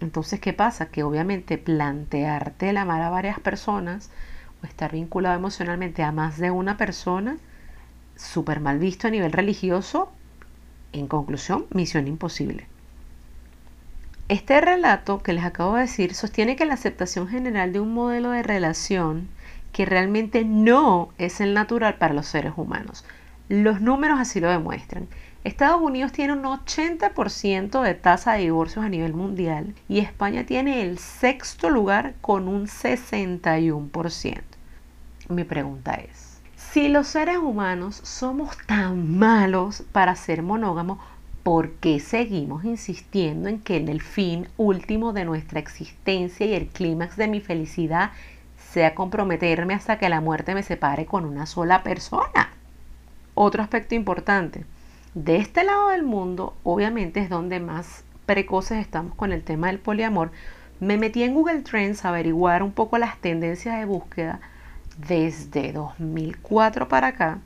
Entonces, 0.00 0.40
¿qué 0.40 0.52
pasa? 0.52 0.86
Que 0.86 1.02
obviamente 1.02 1.58
plantearte 1.58 2.70
el 2.70 2.76
amar 2.76 3.02
a 3.02 3.10
varias 3.10 3.40
personas 3.40 4.10
o 4.62 4.66
estar 4.66 4.92
vinculado 4.92 5.36
emocionalmente 5.36 6.02
a 6.02 6.12
más 6.12 6.38
de 6.38 6.50
una 6.50 6.76
persona, 6.76 7.36
súper 8.16 8.60
mal 8.60 8.78
visto 8.78 9.08
a 9.08 9.10
nivel 9.10 9.32
religioso, 9.32 10.10
en 10.92 11.06
conclusión, 11.08 11.66
misión 11.70 12.08
imposible. 12.08 12.66
Este 14.28 14.60
relato 14.60 15.22
que 15.22 15.32
les 15.32 15.44
acabo 15.44 15.74
de 15.74 15.82
decir 15.82 16.14
sostiene 16.14 16.54
que 16.54 16.66
la 16.66 16.74
aceptación 16.74 17.28
general 17.28 17.72
de 17.72 17.80
un 17.80 17.94
modelo 17.94 18.30
de 18.30 18.42
relación 18.42 19.28
que 19.78 19.86
realmente 19.86 20.44
no 20.44 21.10
es 21.18 21.40
el 21.40 21.54
natural 21.54 21.98
para 21.98 22.12
los 22.12 22.26
seres 22.26 22.54
humanos. 22.56 23.04
Los 23.48 23.80
números 23.80 24.18
así 24.18 24.40
lo 24.40 24.50
demuestran. 24.50 25.06
Estados 25.44 25.80
Unidos 25.80 26.10
tiene 26.10 26.32
un 26.32 26.42
80% 26.42 27.80
de 27.82 27.94
tasa 27.94 28.32
de 28.32 28.40
divorcios 28.40 28.84
a 28.84 28.88
nivel 28.88 29.14
mundial 29.14 29.76
y 29.88 30.00
España 30.00 30.44
tiene 30.44 30.82
el 30.82 30.98
sexto 30.98 31.70
lugar 31.70 32.16
con 32.20 32.48
un 32.48 32.66
61%. 32.66 34.40
Mi 35.28 35.44
pregunta 35.44 35.94
es, 35.94 36.40
si 36.56 36.88
los 36.88 37.06
seres 37.06 37.38
humanos 37.38 38.00
somos 38.02 38.58
tan 38.66 39.16
malos 39.16 39.84
para 39.92 40.16
ser 40.16 40.42
monógamos, 40.42 40.98
¿por 41.44 41.70
qué 41.74 42.00
seguimos 42.00 42.64
insistiendo 42.64 43.48
en 43.48 43.60
que 43.60 43.76
en 43.76 43.88
el 43.88 44.02
fin 44.02 44.48
último 44.56 45.12
de 45.12 45.24
nuestra 45.24 45.60
existencia 45.60 46.46
y 46.46 46.54
el 46.54 46.66
clímax 46.66 47.16
de 47.16 47.28
mi 47.28 47.40
felicidad 47.40 48.10
sea 48.78 48.94
comprometerme 48.94 49.74
hasta 49.74 49.98
que 49.98 50.08
la 50.08 50.20
muerte 50.20 50.54
me 50.54 50.62
separe 50.62 51.04
con 51.04 51.24
una 51.24 51.46
sola 51.46 51.82
persona? 51.82 52.52
Otro 53.34 53.60
aspecto 53.60 53.96
importante 53.96 54.64
de 55.14 55.38
este 55.38 55.64
lado 55.64 55.88
del 55.88 56.04
mundo, 56.04 56.54
obviamente 56.62 57.18
es 57.18 57.28
donde 57.28 57.58
más 57.58 58.04
precoces 58.24 58.78
estamos 58.78 59.16
con 59.16 59.32
el 59.32 59.42
tema 59.42 59.66
del 59.66 59.80
poliamor. 59.80 60.30
Me 60.78 60.96
metí 60.96 61.24
en 61.24 61.34
Google 61.34 61.62
Trends 61.62 62.04
a 62.04 62.10
averiguar 62.10 62.62
un 62.62 62.70
poco 62.70 62.98
las 62.98 63.18
tendencias 63.18 63.80
de 63.80 63.84
búsqueda 63.84 64.38
desde 65.08 65.72
2004 65.72 66.86
para 66.86 67.08
acá. 67.08 67.40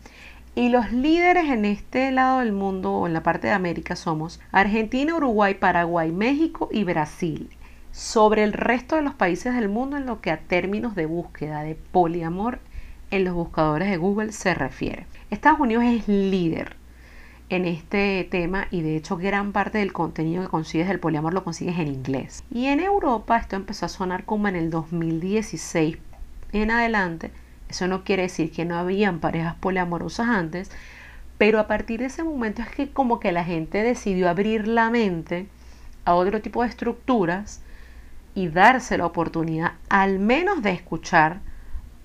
Y 0.54 0.68
los 0.68 0.92
líderes 0.92 1.46
en 1.46 1.64
este 1.64 2.12
lado 2.12 2.40
del 2.40 2.52
mundo 2.52 2.92
o 2.92 3.06
en 3.06 3.14
la 3.14 3.22
parte 3.22 3.46
de 3.46 3.54
América 3.54 3.96
somos 3.96 4.38
Argentina, 4.50 5.16
Uruguay, 5.16 5.54
Paraguay, 5.54 6.12
México 6.12 6.68
y 6.70 6.84
Brasil. 6.84 7.48
Sobre 7.92 8.42
el 8.42 8.54
resto 8.54 8.96
de 8.96 9.02
los 9.02 9.12
países 9.12 9.54
del 9.54 9.68
mundo 9.68 9.98
en 9.98 10.06
lo 10.06 10.22
que 10.22 10.30
a 10.30 10.40
términos 10.40 10.94
de 10.94 11.04
búsqueda 11.04 11.62
de 11.62 11.74
poliamor 11.74 12.58
en 13.10 13.24
los 13.24 13.34
buscadores 13.34 13.90
de 13.90 13.98
Google 13.98 14.32
se 14.32 14.54
refiere. 14.54 15.06
Estados 15.30 15.60
Unidos 15.60 15.84
es 15.84 16.08
líder 16.08 16.76
en 17.50 17.66
este 17.66 18.26
tema 18.30 18.66
y 18.70 18.80
de 18.80 18.96
hecho 18.96 19.18
gran 19.18 19.52
parte 19.52 19.76
del 19.76 19.92
contenido 19.92 20.42
que 20.42 20.48
consigues 20.48 20.88
del 20.88 21.00
poliamor 21.00 21.34
lo 21.34 21.44
consigues 21.44 21.78
en 21.78 21.88
inglés. 21.88 22.42
Y 22.50 22.68
en 22.68 22.80
Europa 22.80 23.36
esto 23.36 23.56
empezó 23.56 23.84
a 23.84 23.90
sonar 23.90 24.24
como 24.24 24.48
en 24.48 24.56
el 24.56 24.70
2016 24.70 25.98
en 26.52 26.70
adelante. 26.70 27.30
Eso 27.68 27.88
no 27.88 28.04
quiere 28.04 28.22
decir 28.22 28.50
que 28.52 28.64
no 28.64 28.78
habían 28.78 29.20
parejas 29.20 29.56
poliamorosas 29.56 30.28
antes, 30.28 30.70
pero 31.36 31.60
a 31.60 31.66
partir 31.66 32.00
de 32.00 32.06
ese 32.06 32.24
momento 32.24 32.62
es 32.62 32.68
que 32.70 32.88
como 32.88 33.20
que 33.20 33.32
la 33.32 33.44
gente 33.44 33.82
decidió 33.82 34.30
abrir 34.30 34.66
la 34.66 34.88
mente 34.88 35.46
a 36.06 36.14
otro 36.14 36.40
tipo 36.40 36.62
de 36.62 36.70
estructuras 36.70 37.60
y 38.34 38.48
darse 38.48 38.98
la 38.98 39.06
oportunidad 39.06 39.72
al 39.88 40.18
menos 40.18 40.62
de 40.62 40.70
escuchar 40.72 41.40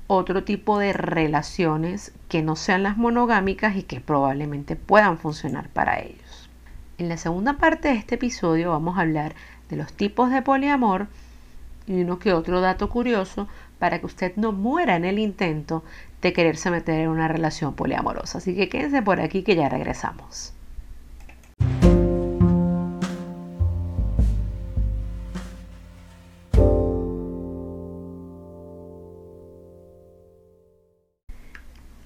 otro 0.07 0.43
tipo 0.43 0.79
de 0.79 0.93
relaciones 0.93 2.13
que 2.29 2.41
no 2.41 2.55
sean 2.55 2.83
las 2.83 2.97
monogámicas 2.97 3.75
y 3.75 3.83
que 3.83 3.99
probablemente 3.99 4.75
puedan 4.75 5.17
funcionar 5.17 5.69
para 5.69 5.99
ellos. 5.99 6.49
En 6.97 7.09
la 7.09 7.17
segunda 7.17 7.53
parte 7.53 7.89
de 7.89 7.95
este 7.95 8.15
episodio 8.15 8.71
vamos 8.71 8.97
a 8.97 9.01
hablar 9.01 9.35
de 9.69 9.75
los 9.75 9.93
tipos 9.93 10.31
de 10.31 10.41
poliamor 10.41 11.07
y 11.85 12.01
uno 12.01 12.19
que 12.19 12.33
otro 12.33 12.61
dato 12.61 12.89
curioso 12.89 13.47
para 13.79 13.99
que 13.99 14.05
usted 14.05 14.35
no 14.35 14.51
muera 14.51 14.95
en 14.95 15.05
el 15.05 15.19
intento 15.19 15.83
de 16.21 16.33
quererse 16.33 16.71
meter 16.71 16.99
en 16.99 17.09
una 17.09 17.27
relación 17.27 17.73
poliamorosa. 17.73 18.39
Así 18.39 18.55
que 18.55 18.69
quédense 18.69 19.01
por 19.01 19.21
aquí 19.21 19.43
que 19.43 19.55
ya 19.55 19.69
regresamos. 19.69 20.53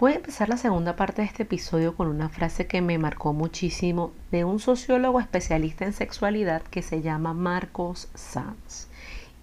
Voy 0.01 0.13
a 0.13 0.15
empezar 0.15 0.49
la 0.49 0.57
segunda 0.57 0.95
parte 0.95 1.21
de 1.21 1.27
este 1.27 1.43
episodio 1.43 1.95
con 1.95 2.07
una 2.07 2.27
frase 2.27 2.65
que 2.65 2.81
me 2.81 2.97
marcó 2.97 3.33
muchísimo 3.33 4.11
de 4.31 4.43
un 4.43 4.57
sociólogo 4.57 5.19
especialista 5.19 5.85
en 5.85 5.93
sexualidad 5.93 6.63
que 6.63 6.81
se 6.81 7.03
llama 7.03 7.35
Marcos 7.35 8.09
Sanz. 8.15 8.87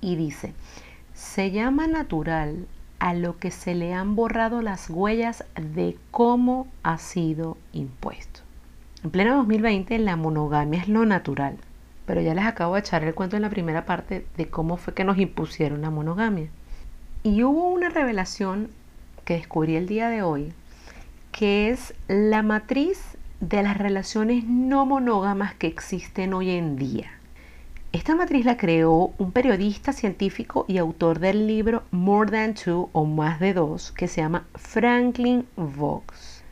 Y 0.01 0.17
dice, 0.17 0.55
se 1.15 1.53
llama 1.53 1.87
natural 1.87 2.67
a 2.99 3.15
lo 3.15 3.39
que 3.39 3.53
se 3.53 3.77
le 3.77 3.95
han 3.95 4.17
borrado 4.17 4.61
las 4.61 4.91
huellas 4.91 5.45
de 5.55 5.97
cómo 6.11 6.67
ha 6.83 6.99
sido 6.99 7.57
impuesto. 7.73 8.41
En 9.05 9.13
pleno 9.13 9.37
2020 9.37 9.97
la 10.01 10.17
monogamia 10.17 10.81
es 10.81 10.89
lo 10.89 11.07
natural, 11.07 11.57
pero 12.05 12.21
ya 12.21 12.35
les 12.35 12.47
acabo 12.47 12.75
de 12.75 12.81
echar 12.81 13.05
el 13.05 13.15
cuento 13.15 13.37
en 13.37 13.43
la 13.43 13.51
primera 13.51 13.87
parte 13.87 14.27
de 14.37 14.49
cómo 14.49 14.77
fue 14.77 14.93
que 14.93 15.05
nos 15.05 15.19
impusieron 15.19 15.83
la 15.83 15.91
monogamia. 15.91 16.49
Y 17.23 17.45
hubo 17.45 17.69
una 17.69 17.91
revelación 17.91 18.71
que 19.29 19.35
descubrí 19.35 19.77
el 19.77 19.87
día 19.87 20.09
de 20.09 20.23
hoy, 20.23 20.55
que 21.33 21.69
es 21.69 21.93
la 22.09 22.43
matriz 22.43 23.19
de 23.41 23.63
las 23.63 23.77
relaciones 23.77 24.45
no 24.45 24.87
monógamas 24.87 25.55
que 25.55 25.67
existen 25.67 26.33
hoy 26.33 26.49
en 26.53 26.77
día. 26.77 27.11
Esta 27.93 28.17
matriz 28.17 28.47
la 28.47 28.57
creó 28.57 29.13
un 29.19 29.33
periodista 29.33 29.93
científico 29.93 30.65
y 30.67 30.79
autor 30.79 31.19
del 31.19 31.47
libro 31.47 31.83
More 31.91 32.31
Than 32.31 32.55
Two 32.55 32.89
o 32.95 33.05
Más 33.05 33.39
de 33.39 33.53
Dos, 33.53 33.93
que 33.93 34.09
se 34.09 34.23
llama 34.23 34.47
Franklin 34.55 35.47
Vox. 35.57 36.43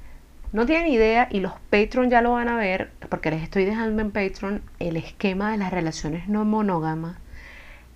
No 0.52 0.66
tienen 0.66 0.92
idea 0.92 1.28
y 1.30 1.40
los 1.40 1.54
Patreon 1.70 2.10
ya 2.10 2.20
lo 2.20 2.32
van 2.32 2.48
a 2.48 2.56
ver, 2.56 2.90
porque 3.08 3.30
les 3.30 3.42
estoy 3.42 3.64
dejando 3.64 4.02
en 4.02 4.10
Patreon 4.10 4.60
el 4.80 4.98
esquema 4.98 5.50
de 5.50 5.56
las 5.56 5.70
relaciones 5.70 6.28
no 6.28 6.44
monógamas. 6.44 7.16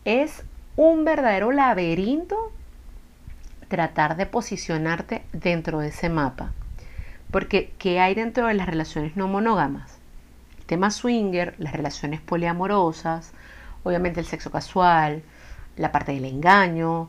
Es 0.06 0.42
un 0.76 1.04
verdadero 1.04 1.52
laberinto 1.52 2.50
tratar 3.70 4.16
de 4.16 4.26
posicionarte 4.26 5.22
dentro 5.32 5.78
de 5.78 5.88
ese 5.88 6.10
mapa. 6.10 6.52
Porque, 7.30 7.72
¿qué 7.78 8.00
hay 8.00 8.14
dentro 8.14 8.48
de 8.48 8.54
las 8.54 8.66
relaciones 8.66 9.16
no 9.16 9.28
monógamas? 9.28 9.96
El 10.58 10.66
tema 10.66 10.90
swinger, 10.90 11.54
las 11.58 11.72
relaciones 11.72 12.20
poliamorosas, 12.20 13.32
obviamente 13.84 14.20
el 14.20 14.26
sexo 14.26 14.50
casual, 14.50 15.22
la 15.76 15.92
parte 15.92 16.12
del 16.12 16.24
engaño, 16.24 17.08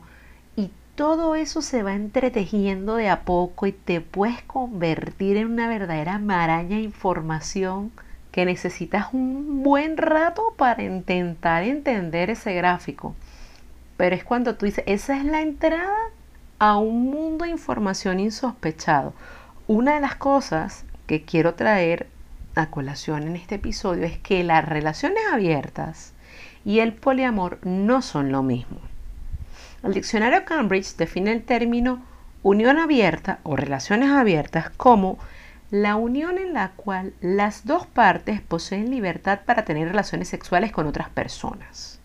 y 0.56 0.70
todo 0.94 1.34
eso 1.34 1.62
se 1.62 1.82
va 1.82 1.94
entretejiendo 1.94 2.94
de 2.94 3.10
a 3.10 3.22
poco 3.22 3.66
y 3.66 3.72
te 3.72 4.00
puedes 4.00 4.40
convertir 4.42 5.36
en 5.36 5.48
una 5.48 5.68
verdadera 5.68 6.18
maraña 6.20 6.76
de 6.76 6.82
información 6.82 7.90
que 8.30 8.44
necesitas 8.44 9.12
un 9.12 9.64
buen 9.64 9.96
rato 9.96 10.54
para 10.56 10.84
intentar 10.84 11.64
entender 11.64 12.30
ese 12.30 12.54
gráfico. 12.54 13.16
Pero 13.96 14.14
es 14.14 14.22
cuando 14.22 14.54
tú 14.54 14.66
dices, 14.66 14.84
esa 14.86 15.16
es 15.18 15.24
la 15.24 15.42
entrada 15.42 15.96
a 16.62 16.76
un 16.76 17.10
mundo 17.10 17.44
de 17.44 17.50
información 17.50 18.20
insospechado. 18.20 19.14
Una 19.66 19.94
de 19.94 20.00
las 20.00 20.14
cosas 20.14 20.84
que 21.08 21.24
quiero 21.24 21.54
traer 21.54 22.06
a 22.54 22.66
colación 22.70 23.24
en 23.24 23.34
este 23.34 23.56
episodio 23.56 24.04
es 24.04 24.16
que 24.18 24.44
las 24.44 24.64
relaciones 24.64 25.24
abiertas 25.32 26.12
y 26.64 26.78
el 26.78 26.92
poliamor 26.92 27.58
no 27.66 28.00
son 28.00 28.30
lo 28.30 28.44
mismo. 28.44 28.78
El 29.82 29.92
diccionario 29.92 30.44
Cambridge 30.44 30.94
define 30.94 31.32
el 31.32 31.42
término 31.42 32.00
unión 32.44 32.78
abierta 32.78 33.40
o 33.42 33.56
relaciones 33.56 34.10
abiertas 34.10 34.70
como 34.70 35.18
la 35.72 35.96
unión 35.96 36.38
en 36.38 36.52
la 36.52 36.70
cual 36.76 37.12
las 37.20 37.66
dos 37.66 37.88
partes 37.88 38.40
poseen 38.40 38.88
libertad 38.88 39.40
para 39.44 39.64
tener 39.64 39.88
relaciones 39.88 40.28
sexuales 40.28 40.70
con 40.70 40.86
otras 40.86 41.08
personas. 41.08 41.98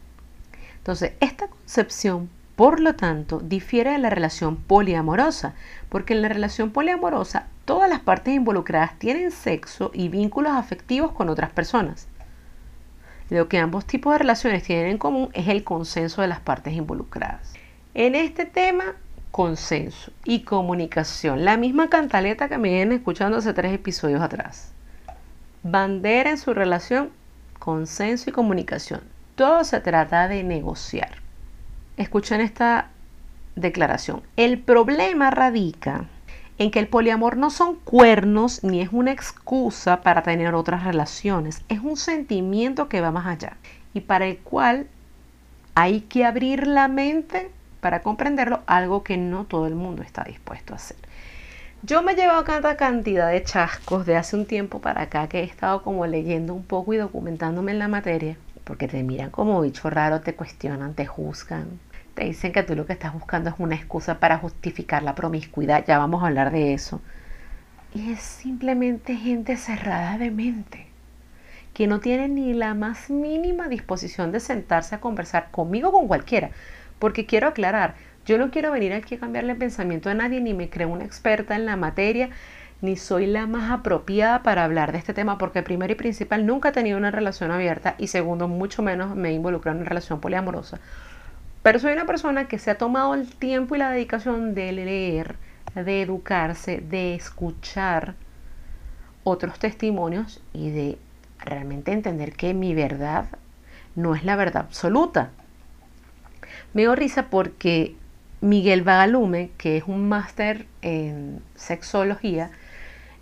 Entonces, 0.79 1.11
esta 1.19 1.47
concepción 1.47 2.31
por 2.57 2.79
lo 2.79 2.95
tanto, 2.95 3.39
difiere 3.39 3.91
de 3.91 3.99
la 3.99 4.09
relación 4.09 4.55
poliamorosa, 4.55 5.53
porque 5.89 6.15
en 6.15 6.23
la 6.23 6.29
relación 6.29 6.71
poliamorosa 6.71 7.45
todas 7.65 7.87
las 7.87 7.99
partes 7.99 8.33
involucradas 8.33 8.97
tienen 8.97 9.29
sexo 9.29 9.91
y 9.93 10.09
vínculos 10.09 10.53
afectivos 10.53 11.11
con 11.11 11.29
otras 11.29 11.51
personas. 11.51 12.07
Lo 13.29 13.47
que 13.47 13.59
ambos 13.59 13.85
tipos 13.85 14.11
de 14.11 14.17
relaciones 14.17 14.63
tienen 14.63 14.87
en 14.87 14.97
común 14.97 15.29
es 15.33 15.47
el 15.49 15.63
consenso 15.63 16.23
de 16.23 16.29
las 16.29 16.39
partes 16.39 16.73
involucradas. 16.73 17.53
En 17.93 18.15
este 18.15 18.45
tema, 18.45 18.95
consenso 19.29 20.11
y 20.25 20.39
comunicación, 20.41 21.45
la 21.45 21.57
misma 21.57 21.91
cantaleta 21.91 22.49
que 22.49 22.57
me 22.57 22.69
vienen 22.69 22.97
escuchando 22.97 23.37
hace 23.37 23.53
tres 23.53 23.71
episodios 23.71 24.23
atrás. 24.23 24.71
Bandera 25.61 26.31
en 26.31 26.39
su 26.39 26.55
relación, 26.55 27.11
consenso 27.59 28.31
y 28.31 28.33
comunicación. 28.33 29.01
Todo 29.35 29.63
se 29.63 29.79
trata 29.79 30.27
de 30.27 30.43
negociar. 30.43 31.26
Escuchen 31.97 32.41
esta 32.41 32.89
declaración. 33.55 34.21
El 34.35 34.59
problema 34.59 35.31
radica 35.31 36.05
en 36.59 36.71
que 36.71 36.79
el 36.79 36.87
poliamor 36.87 37.37
no 37.37 37.49
son 37.49 37.75
cuernos 37.75 38.63
ni 38.63 38.81
es 38.81 38.89
una 38.91 39.11
excusa 39.11 40.01
para 40.01 40.23
tener 40.23 40.55
otras 40.55 40.83
relaciones, 40.83 41.63
es 41.69 41.79
un 41.79 41.97
sentimiento 41.97 42.87
que 42.89 43.01
va 43.01 43.11
más 43.11 43.27
allá 43.27 43.57
y 43.93 44.01
para 44.01 44.25
el 44.27 44.37
cual 44.39 44.87
Hay 45.79 46.01
que 46.01 46.25
abrir 46.25 46.65
la 46.65 46.87
mente 46.87 47.51
para 47.81 48.01
comprenderlo, 48.01 48.61
algo 48.65 49.03
que 49.03 49.15
no 49.17 49.45
todo 49.45 49.67
el 49.67 49.75
mundo 49.75 50.01
está 50.01 50.23
dispuesto 50.23 50.73
a 50.73 50.77
hacer. 50.77 50.97
Yo 51.83 52.01
me 52.01 52.13
he 52.13 52.15
llevado 52.15 52.43
tanta 52.43 52.75
cantidad 52.77 53.29
de 53.29 53.43
chascos 53.43 54.05
de 54.07 54.15
hace 54.15 54.35
un 54.35 54.47
tiempo 54.47 54.81
para 54.81 55.03
acá 55.03 55.27
que 55.29 55.41
he 55.41 55.43
estado 55.43 55.83
como 55.83 56.07
leyendo 56.07 56.55
un 56.55 56.63
poco 56.63 56.93
y 56.93 56.97
documentándome 56.97 57.73
en 57.73 57.79
la 57.79 57.87
materia, 57.87 58.37
porque 58.63 58.87
te 58.87 59.03
miran 59.03 59.29
como 59.29 59.61
bicho 59.61 59.89
raro, 59.91 60.21
te 60.21 60.33
cuestionan, 60.33 60.95
te 60.95 61.05
juzgan, 61.05 61.79
te 62.17 62.23
dicen 62.23 62.51
que 62.51 62.63
tú 62.63 62.75
lo 62.75 62.87
que 62.87 62.93
estás 62.93 63.13
buscando 63.13 63.51
es 63.51 63.55
una 63.59 63.75
excusa 63.75 64.19
para 64.19 64.39
justificar 64.39 65.03
la 65.03 65.13
promiscuidad, 65.13 65.85
ya 65.85 65.99
vamos 65.99 66.23
a 66.23 66.27
hablar 66.27 66.51
de 66.51 66.73
eso. 66.73 66.99
Y 67.93 68.11
es 68.11 68.21
simplemente 68.21 69.15
gente 69.15 69.55
cerrada 69.55 70.17
de 70.17 70.31
mente, 70.31 70.87
que 71.75 71.85
no 71.85 71.99
tiene 71.99 72.27
ni 72.27 72.55
la 72.55 72.73
más 72.73 73.11
mínima 73.11 73.67
disposición 73.67 74.31
de 74.31 74.39
sentarse 74.39 74.95
a 74.95 74.99
conversar 74.99 75.51
conmigo 75.51 75.89
o 75.89 75.91
con 75.91 76.07
cualquiera, 76.07 76.49
porque 76.97 77.27
quiero 77.27 77.49
aclarar, 77.49 77.93
yo 78.25 78.39
no 78.39 78.49
quiero 78.49 78.71
venir 78.71 78.93
aquí 78.93 79.13
a 79.13 79.19
cambiarle 79.19 79.51
el 79.51 79.59
pensamiento 79.59 80.09
a 80.09 80.15
nadie, 80.15 80.41
ni 80.41 80.55
me 80.55 80.71
creo 80.71 80.89
una 80.89 81.05
experta 81.05 81.55
en 81.55 81.67
la 81.67 81.75
materia, 81.75 82.31
ni 82.81 82.95
soy 82.95 83.27
la 83.27 83.45
más 83.45 83.69
apropiada 83.69 84.41
para 84.41 84.63
hablar 84.63 84.91
de 84.91 84.97
este 84.97 85.13
tema, 85.13 85.37
porque 85.37 85.61
primero 85.61 85.93
y 85.93 85.95
principal 85.95 86.47
nunca 86.47 86.69
he 86.69 86.71
tenido 86.71 86.97
una 86.97 87.11
relación 87.11 87.51
abierta 87.51 87.93
y 87.99 88.07
segundo, 88.07 88.47
mucho 88.47 88.81
menos 88.81 89.15
me 89.15 89.29
he 89.29 89.33
involucrado 89.33 89.75
en 89.75 89.81
una 89.81 89.89
relación 89.89 90.19
poliamorosa. 90.19 90.79
Pero 91.67 91.79
soy 91.79 91.91
una 91.91 92.05
persona 92.05 92.47
que 92.47 92.59
se 92.59 92.71
ha 92.71 92.77
tomado 92.77 93.13
el 93.13 93.27
tiempo 93.27 93.75
y 93.75 93.79
la 93.79 93.91
dedicación 93.91 94.55
de 94.55 94.71
leer, 94.71 95.35
de 95.75 96.01
educarse, 96.01 96.77
de 96.77 97.13
escuchar 97.13 98.15
otros 99.25 99.59
testimonios 99.59 100.41
y 100.53 100.69
de 100.69 100.97
realmente 101.39 101.91
entender 101.91 102.31
que 102.31 102.53
mi 102.53 102.73
verdad 102.73 103.25
no 103.95 104.15
es 104.15 104.23
la 104.23 104.37
verdad 104.37 104.63
absoluta. 104.63 105.31
Me 106.73 106.83
dio 106.83 106.95
risa 106.95 107.29
porque 107.29 107.97
Miguel 108.39 108.83
Vagalume, 108.83 109.49
que 109.57 109.75
es 109.75 109.83
un 109.87 110.07
máster 110.07 110.67
en 110.81 111.41
sexología, 111.55 112.49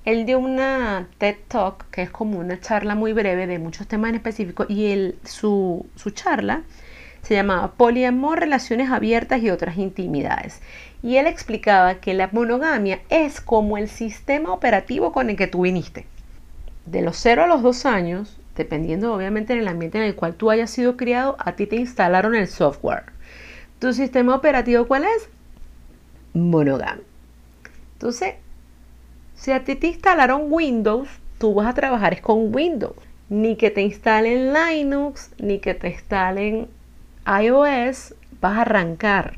él 0.04 0.28
dio 0.28 0.38
una 0.38 1.08
TED 1.18 1.38
Talk, 1.48 1.90
que 1.90 2.04
es 2.04 2.12
como 2.12 2.38
una 2.38 2.60
charla 2.60 2.94
muy 2.94 3.12
breve 3.12 3.48
de 3.48 3.58
muchos 3.58 3.88
temas 3.88 4.10
en 4.10 4.18
específico, 4.18 4.68
y 4.70 5.16
su 5.24 5.88
charla 6.14 6.62
se 7.26 7.34
llamaba 7.34 7.72
Poliamor, 7.72 8.40
Relaciones 8.40 8.92
Abiertas 8.92 9.42
y 9.42 9.50
otras 9.50 9.78
intimidades. 9.78 10.62
Y 11.02 11.18
él 11.18 11.26
explicaba 11.26 11.96
que 11.96 12.14
la 12.14 12.30
monogamia 12.32 13.02
es 13.10 13.42
como 13.42 13.78
el 13.80 13.90
sistema 13.90 14.54
operativo 14.54 15.12
con 15.12 15.32
el 15.32 15.36
que 15.36 15.48
tú 15.48 15.62
viniste. 15.62 16.06
De 16.86 17.02
los 17.02 17.18
0 17.18 17.46
a 17.46 17.48
los 17.48 17.64
2 17.64 17.86
años, 17.88 18.38
dependiendo 18.56 19.12
obviamente 19.12 19.56
del 19.56 19.68
ambiente 19.68 19.98
en 19.98 20.04
el 20.04 20.16
cual 20.16 20.36
tú 20.36 20.52
hayas 20.52 20.70
sido 20.70 20.98
criado, 20.98 21.36
a 21.40 21.54
ti 21.54 21.66
te 21.66 21.78
instalaron 21.78 22.36
el 22.36 22.48
software. 22.48 23.06
¿Tu 23.80 23.92
sistema 23.94 24.36
operativo 24.36 24.86
cuál 24.86 25.06
es? 25.06 25.30
Monogam. 26.34 27.00
Entonces, 27.94 28.36
si 29.34 29.52
a 29.52 29.64
ti 29.64 29.76
te 29.76 29.88
instalaron 29.88 30.44
Windows, 30.50 31.10
tú 31.40 31.56
vas 31.56 31.68
a 31.68 31.74
trabajar 31.74 32.22
con 32.22 32.54
Windows. 32.54 32.96
Ni 33.30 33.56
que 33.56 33.72
te 33.72 33.82
instalen 33.82 34.54
Linux, 34.54 35.32
ni 35.40 35.58
que 35.58 35.74
te 35.74 35.90
instalen 35.90 36.68
iOS, 37.28 38.14
vas 38.42 38.58
a 38.58 38.62
arrancar. 38.62 39.38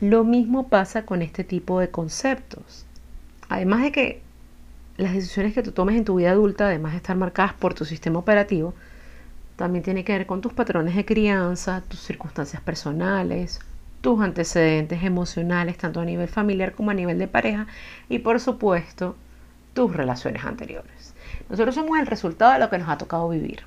Lo 0.00 0.24
mismo 0.24 0.68
pasa 0.68 1.04
con 1.04 1.22
este 1.22 1.44
tipo 1.44 1.80
de 1.80 1.90
conceptos. 1.90 2.86
Además 3.48 3.82
de 3.82 3.92
que 3.92 4.22
las 4.96 5.12
decisiones 5.12 5.54
que 5.54 5.62
tú 5.62 5.72
tomes 5.72 5.96
en 5.96 6.04
tu 6.04 6.16
vida 6.16 6.30
adulta, 6.30 6.66
además 6.66 6.92
de 6.92 6.98
estar 6.98 7.16
marcadas 7.16 7.54
por 7.54 7.74
tu 7.74 7.84
sistema 7.84 8.18
operativo, 8.18 8.74
también 9.56 9.82
tiene 9.82 10.04
que 10.04 10.12
ver 10.12 10.26
con 10.26 10.40
tus 10.40 10.52
patrones 10.52 10.94
de 10.94 11.04
crianza, 11.04 11.82
tus 11.88 12.00
circunstancias 12.00 12.62
personales, 12.62 13.60
tus 14.00 14.20
antecedentes 14.20 15.02
emocionales, 15.02 15.76
tanto 15.76 16.00
a 16.00 16.04
nivel 16.04 16.28
familiar 16.28 16.72
como 16.72 16.90
a 16.90 16.94
nivel 16.94 17.18
de 17.18 17.28
pareja, 17.28 17.66
y 18.08 18.20
por 18.20 18.40
supuesto, 18.40 19.16
tus 19.74 19.94
relaciones 19.94 20.44
anteriores. 20.44 21.14
Nosotros 21.50 21.74
somos 21.74 21.98
el 21.98 22.06
resultado 22.06 22.52
de 22.52 22.58
lo 22.60 22.70
que 22.70 22.78
nos 22.78 22.88
ha 22.88 22.98
tocado 22.98 23.28
vivir. 23.28 23.62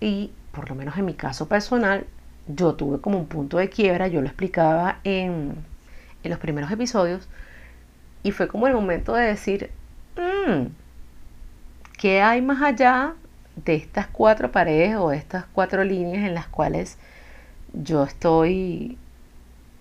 Y 0.00 0.30
por 0.52 0.68
lo 0.68 0.74
menos 0.74 0.96
en 0.96 1.04
mi 1.06 1.14
caso 1.14 1.48
personal, 1.48 2.06
yo 2.54 2.74
tuve 2.74 3.00
como 3.00 3.18
un 3.18 3.26
punto 3.26 3.58
de 3.58 3.68
quiebra, 3.68 4.08
yo 4.08 4.20
lo 4.20 4.26
explicaba 4.26 5.00
en, 5.04 5.54
en 6.22 6.30
los 6.30 6.38
primeros 6.38 6.70
episodios, 6.70 7.28
y 8.22 8.32
fue 8.32 8.48
como 8.48 8.66
el 8.66 8.74
momento 8.74 9.14
de 9.14 9.26
decir, 9.26 9.70
mm, 10.16 10.66
¿qué 11.98 12.22
hay 12.22 12.42
más 12.42 12.62
allá 12.62 13.14
de 13.64 13.74
estas 13.74 14.06
cuatro 14.06 14.52
paredes 14.52 14.96
o 14.96 15.12
estas 15.12 15.44
cuatro 15.52 15.84
líneas 15.84 16.26
en 16.26 16.34
las 16.34 16.46
cuales 16.46 16.98
yo 17.72 18.04
estoy 18.04 18.96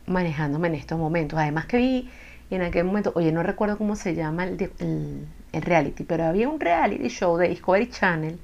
manejándome 0.08 0.68
en 0.68 0.76
estos 0.76 0.98
momentos. 0.98 1.40
Además 1.40 1.66
que 1.66 1.78
vi 1.78 2.10
en 2.50 2.62
aquel 2.62 2.84
momento, 2.86 3.12
oye, 3.16 3.32
no 3.32 3.44
recuerdo 3.44 3.78
cómo 3.78 3.96
se 3.96 4.16
llama 4.16 4.44
el, 4.44 4.72
el, 4.80 5.62
reality, 5.62 6.04
pero 6.04 6.26
había 6.26 6.50
un 6.50 6.60
reality 6.60 7.08
show 7.10 7.38
de 7.38 7.50
Discovery 7.50 7.90
Channel, 7.90 8.40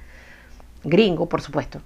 gringo, 0.84 1.28
por 1.28 1.42
supuesto, 1.42 1.82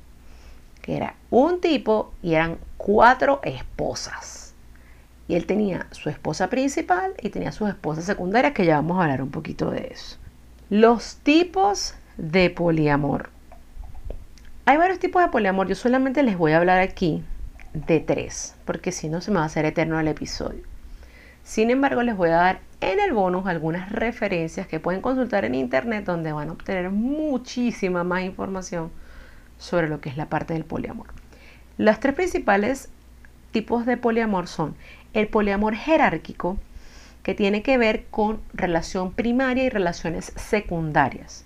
que 0.82 0.98
era 0.98 1.16
un 1.30 1.62
tipo 1.62 2.12
y 2.22 2.36
eran 2.36 2.58
cuatro 2.78 3.40
esposas. 3.44 4.54
Y 5.28 5.36
él 5.36 5.46
tenía 5.46 5.86
su 5.92 6.10
esposa 6.10 6.50
principal 6.50 7.14
y 7.22 7.30
tenía 7.30 7.52
sus 7.52 7.70
esposas 7.70 8.06
secundarias, 8.06 8.54
que 8.54 8.66
ya 8.66 8.78
vamos 8.78 8.98
a 8.98 9.04
hablar 9.04 9.22
un 9.22 9.30
poquito 9.30 9.70
de 9.70 9.90
eso. 9.92 10.18
Los 10.70 11.18
tipos 11.18 11.94
de 12.18 12.50
poliamor. 12.50 13.30
Hay 14.66 14.78
varios 14.78 15.00
tipos 15.00 15.22
de 15.22 15.30
poliamor, 15.30 15.68
yo 15.68 15.76
solamente 15.76 16.24
les 16.24 16.38
voy 16.38 16.52
a 16.52 16.58
hablar 16.58 16.80
aquí 16.80 17.24
de 17.74 18.00
tres, 18.00 18.56
porque 18.66 18.92
si 18.92 19.10
no 19.10 19.22
se 19.22 19.32
me 19.32 19.38
va 19.38 19.44
a 19.44 19.46
hacer 19.46 19.66
eterno 19.66 20.00
el 20.00 20.08
episodio. 20.08 20.64
Sin 21.44 21.70
embargo, 21.72 22.04
les 22.04 22.16
voy 22.16 22.30
a 22.30 22.36
dar 22.36 22.60
en 22.82 23.00
el 23.00 23.14
bonus 23.14 23.48
algunas 23.48 23.92
referencias 23.92 24.68
que 24.68 24.80
pueden 24.80 25.02
consultar 25.02 25.46
en 25.46 25.56
internet 25.56 26.06
donde 26.06 26.32
van 26.32 26.50
a 26.50 26.54
obtener 26.54 26.92
muchísima 26.92 28.04
más 28.04 28.24
información 28.24 28.92
sobre 29.60 29.88
lo 29.88 30.02
que 30.02 30.10
es 30.10 30.18
la 30.18 30.26
parte 30.26 30.56
del 30.56 30.66
poliamor. 30.66 31.08
Los 31.78 32.00
tres 32.00 32.16
principales 32.16 32.90
tipos 33.52 33.86
de 33.86 33.98
poliamor 33.98 34.48
son 34.48 34.76
el 35.14 35.28
poliamor 35.28 35.76
jerárquico, 35.76 36.58
que 37.24 37.36
tiene 37.36 37.62
que 37.62 37.78
ver 37.78 38.06
con 38.10 38.40
relación 38.54 39.12
primaria 39.12 39.64
y 39.64 39.70
relaciones 39.70 40.32
secundarias. 40.36 41.46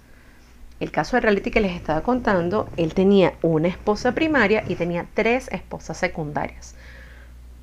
El 0.80 0.92
caso 0.92 1.16
de 1.16 1.22
reality 1.22 1.52
que 1.52 1.62
les 1.62 1.76
estaba 1.76 2.02
contando, 2.02 2.70
él 2.78 2.94
tenía 2.94 3.34
una 3.42 3.68
esposa 3.68 4.14
primaria 4.14 4.64
y 4.68 4.76
tenía 4.76 5.08
tres 5.14 5.48
esposas 5.52 5.98
secundarias. 5.98 6.76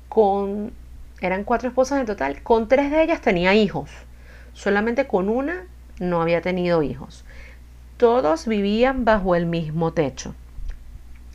Con, 0.09 0.73
eran 1.21 1.43
cuatro 1.43 1.69
esposas 1.69 1.99
en 1.99 2.05
total, 2.05 2.41
con 2.41 2.67
tres 2.67 2.91
de 2.91 3.03
ellas 3.03 3.21
tenía 3.21 3.53
hijos. 3.53 3.89
Solamente 4.53 5.07
con 5.07 5.29
una 5.29 5.65
no 5.99 6.21
había 6.21 6.41
tenido 6.41 6.83
hijos. 6.83 7.23
Todos 7.97 8.47
vivían 8.47 9.05
bajo 9.05 9.35
el 9.35 9.45
mismo 9.45 9.93
techo. 9.93 10.33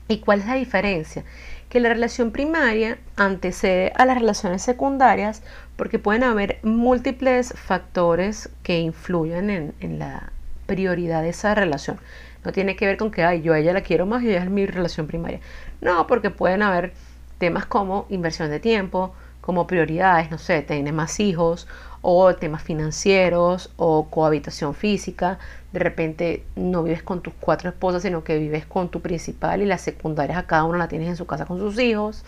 ¿Y 0.09 0.19
cuál 0.19 0.41
es 0.41 0.47
la 0.47 0.55
diferencia? 0.55 1.25
Que 1.69 1.81
la 1.81 1.89
relación 1.89 2.31
primaria 2.31 2.99
antecede 3.17 3.93
a 3.97 4.07
las 4.07 4.19
relaciones 4.19 4.63
secundarias 4.63 5.43
porque 5.77 5.99
pueden 5.99 6.23
haber 6.23 6.59
múltiples 6.63 7.53
factores 7.57 8.49
que 8.63 8.79
influyen 8.79 9.75
en, 9.81 9.99
la 9.99 10.33
prioridad 10.67 11.23
de 11.23 11.31
esa 11.31 11.55
relación. 11.55 11.99
No 12.45 12.53
tiene 12.53 12.77
que 12.77 12.87
ver 12.87 12.97
con 12.97 13.11
que, 13.11 13.25
ay, 13.25 13.43
yo 13.43 13.53
a 13.53 13.59
ella 13.59 13.73
la 13.73 13.81
quiero 13.81 14.07
más 14.07 14.23
y 14.23 14.29
ella 14.29 14.45
es 14.45 14.51
mi 14.51 14.65
relación 14.67 15.09
primaria. 15.09 15.41
No, 15.81 16.07
porque 16.07 16.31
pueden 16.31 16.63
haber 16.63 16.93
temas 17.39 17.67
como 17.67 18.07
inversión 18.09 18.51
de 18.51 18.61
tiempo, 18.61 19.13
como 19.47 19.69
prioridades, 19.69 20.29
no 20.29 20.39
sé, 20.39 20.63
tienes 20.63 20.93
más 20.93 21.21
hijos, 21.21 21.69
o 22.03 22.35
temas 22.35 22.65
financieros, 22.65 23.71
o 23.77 24.09
cohabitación 24.11 24.75
física. 24.75 25.39
De 25.73 25.79
repente 25.79 26.43
no 26.57 26.83
vives 26.83 27.05
con 27.05 27.23
tus 27.23 27.33
cuatro 27.39 27.71
esposas, 27.71 28.03
sino 28.03 28.25
que 28.25 28.39
vives 28.39 28.67
con 28.67 28.89
tu 28.89 29.01
principal 29.03 29.63
y 29.63 29.67
las 29.67 29.83
secundarias 29.83 30.37
a 30.37 30.49
cada 30.49 30.65
una 30.65 30.79
la 30.79 30.89
tienes 30.89 31.09
en 31.09 31.17
su 31.17 31.27
casa 31.27 31.47
con 31.47 31.61
sus 31.61 31.79
hijos. 31.79 32.25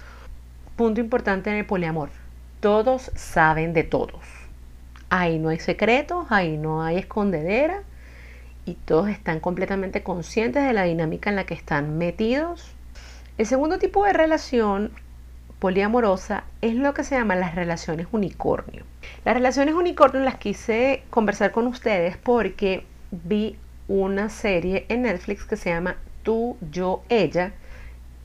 Punto 0.76 1.00
importante 1.00 1.50
en 1.50 1.56
el 1.56 1.66
poliamor. 1.66 2.10
Todos 2.60 3.10
saben 3.16 3.72
de 3.72 3.82
todos. 3.82 4.22
Ahí 5.10 5.40
no 5.40 5.48
hay 5.48 5.58
secretos, 5.58 6.26
ahí 6.30 6.56
no 6.56 6.84
hay 6.84 6.98
escondedera 6.98 7.82
y 8.64 8.74
todos 8.74 9.08
están 9.08 9.40
completamente 9.40 10.04
conscientes 10.04 10.64
de 10.64 10.72
la 10.72 10.84
dinámica 10.84 11.30
en 11.30 11.36
la 11.36 11.46
que 11.46 11.54
están 11.54 11.98
metidos. 11.98 12.70
El 13.38 13.46
segundo 13.46 13.80
tipo 13.80 14.04
de 14.04 14.12
relación 14.12 14.92
poliamorosa 15.58 16.44
es 16.62 16.74
lo 16.74 16.94
que 16.94 17.04
se 17.04 17.16
llama 17.16 17.36
las 17.36 17.54
relaciones 17.54 18.06
unicornio. 18.12 18.84
Las 19.24 19.34
relaciones 19.34 19.74
unicornio 19.74 20.20
las 20.22 20.36
quise 20.36 21.02
conversar 21.10 21.50
con 21.52 21.66
ustedes 21.66 22.16
porque 22.16 22.84
vi 23.10 23.56
una 23.88 24.28
serie 24.28 24.86
en 24.88 25.02
Netflix 25.02 25.44
que 25.44 25.56
se 25.56 25.70
llama 25.70 25.96
Tú, 26.22 26.56
yo, 26.70 27.02
ella, 27.08 27.52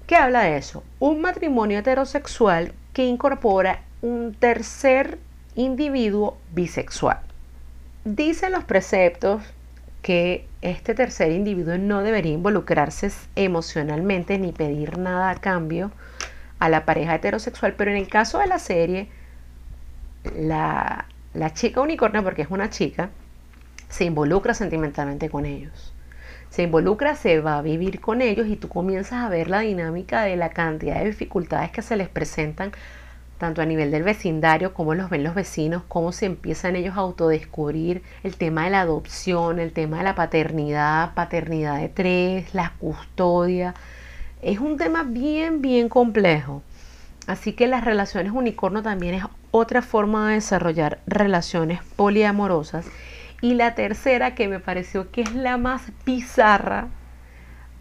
que 0.08 0.16
habla 0.16 0.44
de 0.44 0.58
eso. 0.58 0.84
Un 1.00 1.22
matrimonio 1.22 1.80
heterosexual 1.80 2.74
que 2.92 3.06
incorpora 3.06 3.82
un 4.02 4.36
tercer 4.38 5.18
individuo 5.56 6.38
bisexual. 6.54 7.20
Dicen 8.04 8.52
los 8.52 8.66
preceptos 8.66 9.42
que 10.02 10.46
este 10.62 10.94
tercer 10.94 11.32
individuo 11.32 11.78
no 11.78 12.04
debería 12.04 12.34
involucrarse 12.34 13.10
emocionalmente 13.36 14.38
ni 14.38 14.52
pedir 14.52 14.98
nada 14.98 15.30
a 15.30 15.36
cambio 15.36 15.92
a 16.64 16.70
la 16.70 16.86
pareja 16.86 17.16
heterosexual, 17.16 17.74
pero 17.74 17.92
en 17.92 17.98
el 17.98 18.08
caso 18.08 18.40
de 18.40 18.48
la 18.48 18.58
serie, 18.58 19.10
la, 20.38 21.06
la 21.34 21.54
chica 21.54 21.82
unicornio, 21.82 22.24
porque 22.24 22.44
es 22.44 22.50
una 22.50 22.70
chica, 22.70 23.10
se 23.90 24.06
involucra 24.06 24.54
sentimentalmente 24.54 25.30
con 25.30 25.46
ellos. 25.46 25.94
Se 26.50 26.64
involucra, 26.64 27.16
se 27.16 27.42
va 27.42 27.58
a 27.58 27.62
vivir 27.62 28.00
con 28.00 28.22
ellos 28.22 28.48
y 28.48 28.56
tú 28.56 28.70
comienzas 28.70 29.26
a 29.26 29.28
ver 29.28 29.50
la 29.50 29.60
dinámica 29.60 30.22
de 30.24 30.38
la 30.38 30.52
cantidad 30.52 31.00
de 31.00 31.06
dificultades 31.06 31.72
que 31.72 31.82
se 31.82 31.98
les 31.98 32.08
presentan 32.08 32.72
tanto 33.40 33.62
a 33.62 33.66
nivel 33.66 33.92
del 33.92 34.04
vecindario, 34.04 34.74
cómo 34.74 34.94
los 34.94 35.10
ven 35.10 35.26
los 35.26 35.36
vecinos, 35.36 35.84
cómo 35.90 36.14
se 36.14 36.28
empiezan 36.28 36.78
ellos 36.78 36.96
a 36.96 37.02
autodescubrir 37.02 38.04
el 38.24 38.38
tema 38.38 38.64
de 38.64 38.70
la 38.70 38.80
adopción, 38.80 39.60
el 39.60 39.74
tema 39.74 39.98
de 39.98 40.04
la 40.06 40.16
paternidad, 40.16 41.14
paternidad 41.14 41.78
de 41.82 41.90
tres, 41.90 42.54
la 42.54 42.72
custodia. 42.80 43.74
Es 44.44 44.60
un 44.60 44.76
tema 44.76 45.04
bien, 45.04 45.62
bien 45.62 45.88
complejo. 45.88 46.62
Así 47.28 47.54
que 47.54 47.66
las 47.66 47.86
relaciones 47.86 48.34
unicornio 48.34 48.84
también 48.84 49.16
es 49.16 49.24
otra 49.52 49.82
forma 49.82 50.28
de 50.28 50.36
desarrollar 50.36 51.00
relaciones 51.08 51.80
poliamorosas. 51.96 52.86
Y 53.40 53.54
la 53.54 53.74
tercera, 53.74 54.36
que 54.36 54.50
me 54.50 54.60
pareció 54.60 55.12
que 55.12 55.22
es 55.22 55.34
la 55.34 55.56
más 55.56 55.84
bizarra, 56.06 56.90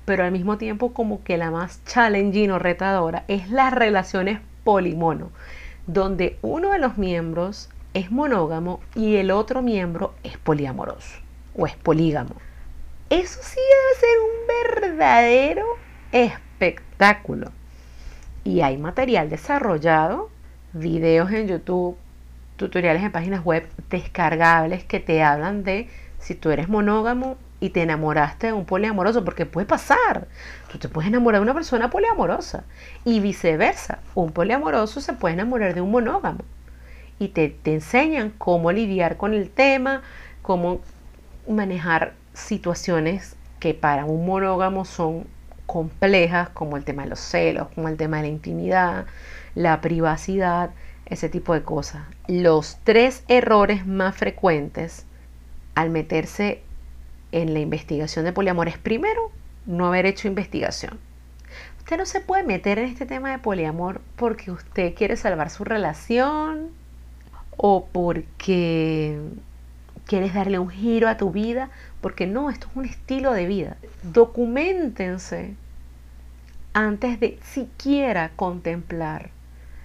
pero 0.04 0.22
al 0.22 0.30
mismo 0.30 0.56
tiempo 0.56 0.94
como 0.94 1.24
que 1.24 1.36
la 1.36 1.50
más 1.50 1.84
challenging 1.84 2.52
o 2.52 2.60
retadora, 2.60 3.24
es 3.26 3.50
las 3.50 3.72
relaciones 3.72 4.38
polimono, 4.62 5.32
donde 5.88 6.38
uno 6.42 6.70
de 6.70 6.78
los 6.78 6.96
miembros 6.96 7.70
es 7.92 8.12
monógamo 8.12 8.78
y 8.94 9.16
el 9.16 9.32
otro 9.32 9.62
miembro 9.62 10.14
es 10.22 10.38
poliamoroso 10.38 11.18
o 11.56 11.66
es 11.66 11.74
polígamo. 11.74 12.36
Eso 13.10 13.40
sí 13.42 13.58
debe 13.58 14.00
ser 14.00 14.18
un 14.20 14.90
verdadero 14.92 15.66
espectáculo. 16.62 17.50
Y 18.44 18.60
hay 18.60 18.76
material 18.76 19.30
desarrollado, 19.30 20.30
videos 20.72 21.30
en 21.32 21.48
YouTube, 21.48 21.96
tutoriales 22.56 23.02
en 23.02 23.12
páginas 23.12 23.44
web 23.44 23.68
descargables 23.90 24.84
que 24.84 25.00
te 25.00 25.22
hablan 25.22 25.64
de 25.64 25.88
si 26.18 26.34
tú 26.34 26.50
eres 26.50 26.68
monógamo 26.68 27.36
y 27.60 27.70
te 27.70 27.82
enamoraste 27.82 28.48
de 28.48 28.52
un 28.52 28.64
poliamoroso, 28.64 29.24
porque 29.24 29.46
puede 29.46 29.66
pasar. 29.66 30.26
Tú 30.70 30.78
te 30.78 30.88
puedes 30.88 31.08
enamorar 31.08 31.40
de 31.40 31.44
una 31.44 31.54
persona 31.54 31.90
poliamorosa 31.90 32.64
y 33.04 33.20
viceversa. 33.20 33.98
Un 34.14 34.32
poliamoroso 34.32 35.00
se 35.00 35.12
puede 35.12 35.34
enamorar 35.34 35.74
de 35.74 35.80
un 35.80 35.90
monógamo 35.90 36.40
y 37.18 37.28
te, 37.28 37.48
te 37.48 37.74
enseñan 37.74 38.30
cómo 38.30 38.72
lidiar 38.72 39.16
con 39.16 39.32
el 39.34 39.48
tema, 39.48 40.02
cómo 40.42 40.80
manejar 41.48 42.14
situaciones 42.34 43.36
que 43.60 43.74
para 43.74 44.04
un 44.06 44.26
monógamo 44.26 44.84
son 44.84 45.26
complejas, 45.72 46.50
como 46.50 46.76
el 46.76 46.84
tema 46.84 47.04
de 47.04 47.08
los 47.08 47.18
celos, 47.18 47.68
como 47.74 47.88
el 47.88 47.96
tema 47.96 48.18
de 48.18 48.24
la 48.24 48.28
intimidad, 48.28 49.06
la 49.54 49.80
privacidad, 49.80 50.68
ese 51.06 51.30
tipo 51.30 51.54
de 51.54 51.62
cosas. 51.62 52.02
Los 52.28 52.76
tres 52.84 53.24
errores 53.26 53.86
más 53.86 54.14
frecuentes 54.14 55.06
al 55.74 55.88
meterse 55.88 56.60
en 57.32 57.54
la 57.54 57.60
investigación 57.60 58.26
de 58.26 58.34
poliamor 58.34 58.68
es 58.68 58.76
primero 58.76 59.30
no 59.64 59.86
haber 59.86 60.04
hecho 60.04 60.28
investigación. 60.28 60.98
Usted 61.78 61.96
no 61.96 62.04
se 62.04 62.20
puede 62.20 62.42
meter 62.42 62.78
en 62.78 62.90
este 62.90 63.06
tema 63.06 63.30
de 63.30 63.38
poliamor 63.38 64.02
porque 64.16 64.50
usted 64.50 64.94
quiere 64.94 65.16
salvar 65.16 65.48
su 65.48 65.64
relación 65.64 66.68
o 67.56 67.86
porque 67.90 69.18
quieres 70.04 70.34
darle 70.34 70.58
un 70.58 70.68
giro 70.68 71.08
a 71.08 71.16
tu 71.16 71.30
vida, 71.30 71.70
porque 72.02 72.26
no, 72.26 72.50
esto 72.50 72.66
es 72.70 72.76
un 72.76 72.84
estilo 72.84 73.32
de 73.32 73.46
vida. 73.46 73.78
Documentense 74.02 75.54
antes 76.72 77.20
de 77.20 77.38
siquiera 77.42 78.30
contemplar 78.36 79.30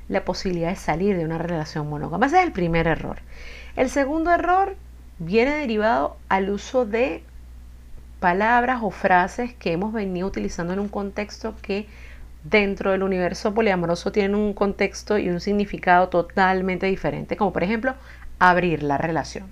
la 0.10 0.24
posibilidad 0.24 0.70
de 0.70 0.76
salir 0.76 1.18
de 1.18 1.26
una 1.26 1.38
relación 1.38 1.90
monógama. 1.90 2.28
Ese 2.28 2.40
es 2.40 2.46
el 2.46 2.52
primer 2.52 2.88
error. 2.88 3.20
El 3.76 3.90
segundo 3.90 4.32
error 4.32 4.76
viene 5.20 5.52
derivado 5.52 6.18
al 6.30 6.50
uso 6.50 6.86
de 6.86 7.24
palabras 8.20 8.80
o 8.82 8.90
frases 8.90 9.54
que 9.54 9.74
hemos 9.74 9.94
venido 9.94 10.28
utilizando 10.28 10.74
en 10.74 10.80
un 10.80 10.88
contexto 10.88 11.56
que 11.62 11.88
dentro 12.44 12.92
del 12.92 13.04
universo 13.04 13.54
poliamoroso 13.54 14.12
tienen 14.12 14.36
un 14.36 14.54
contexto 14.54 15.18
y 15.18 15.30
un 15.30 15.42
significado 15.42 16.08
totalmente 16.10 16.86
diferente, 16.88 17.36
como 17.36 17.52
por 17.52 17.64
ejemplo 17.64 17.96
abrir 18.40 18.84
la 18.84 18.98
relación. 18.98 19.52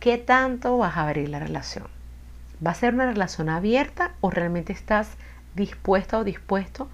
¿Qué 0.00 0.16
tanto 0.16 0.78
vas 0.78 0.96
a 0.96 1.06
abrir 1.06 1.28
la 1.28 1.40
relación? 1.40 1.86
¿Va 2.64 2.70
a 2.70 2.74
ser 2.74 2.94
una 2.94 3.06
relación 3.06 3.48
abierta 3.48 4.12
o 4.20 4.30
realmente 4.30 4.72
estás 4.72 5.16
dispuesta 5.54 6.18
o 6.18 6.24
dispuesto 6.24 6.88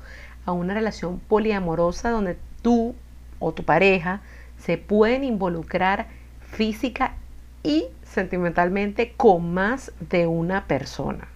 a 0.45 0.53
una 0.53 0.75
relación 0.75 1.19
poliamorosa 1.19 2.11
donde 2.11 2.39
tú 2.63 2.95
o 3.39 3.53
tu 3.53 3.65
pareja 3.65 4.21
se 4.59 4.79
pueden 4.79 5.25
involucrar 5.25 6.07
física 6.41 7.15
y 7.63 7.87
sentimentalmente 8.05 9.13
con 9.17 9.53
más 9.53 9.93
de 9.99 10.27
una 10.27 10.67
persona. 10.67 11.29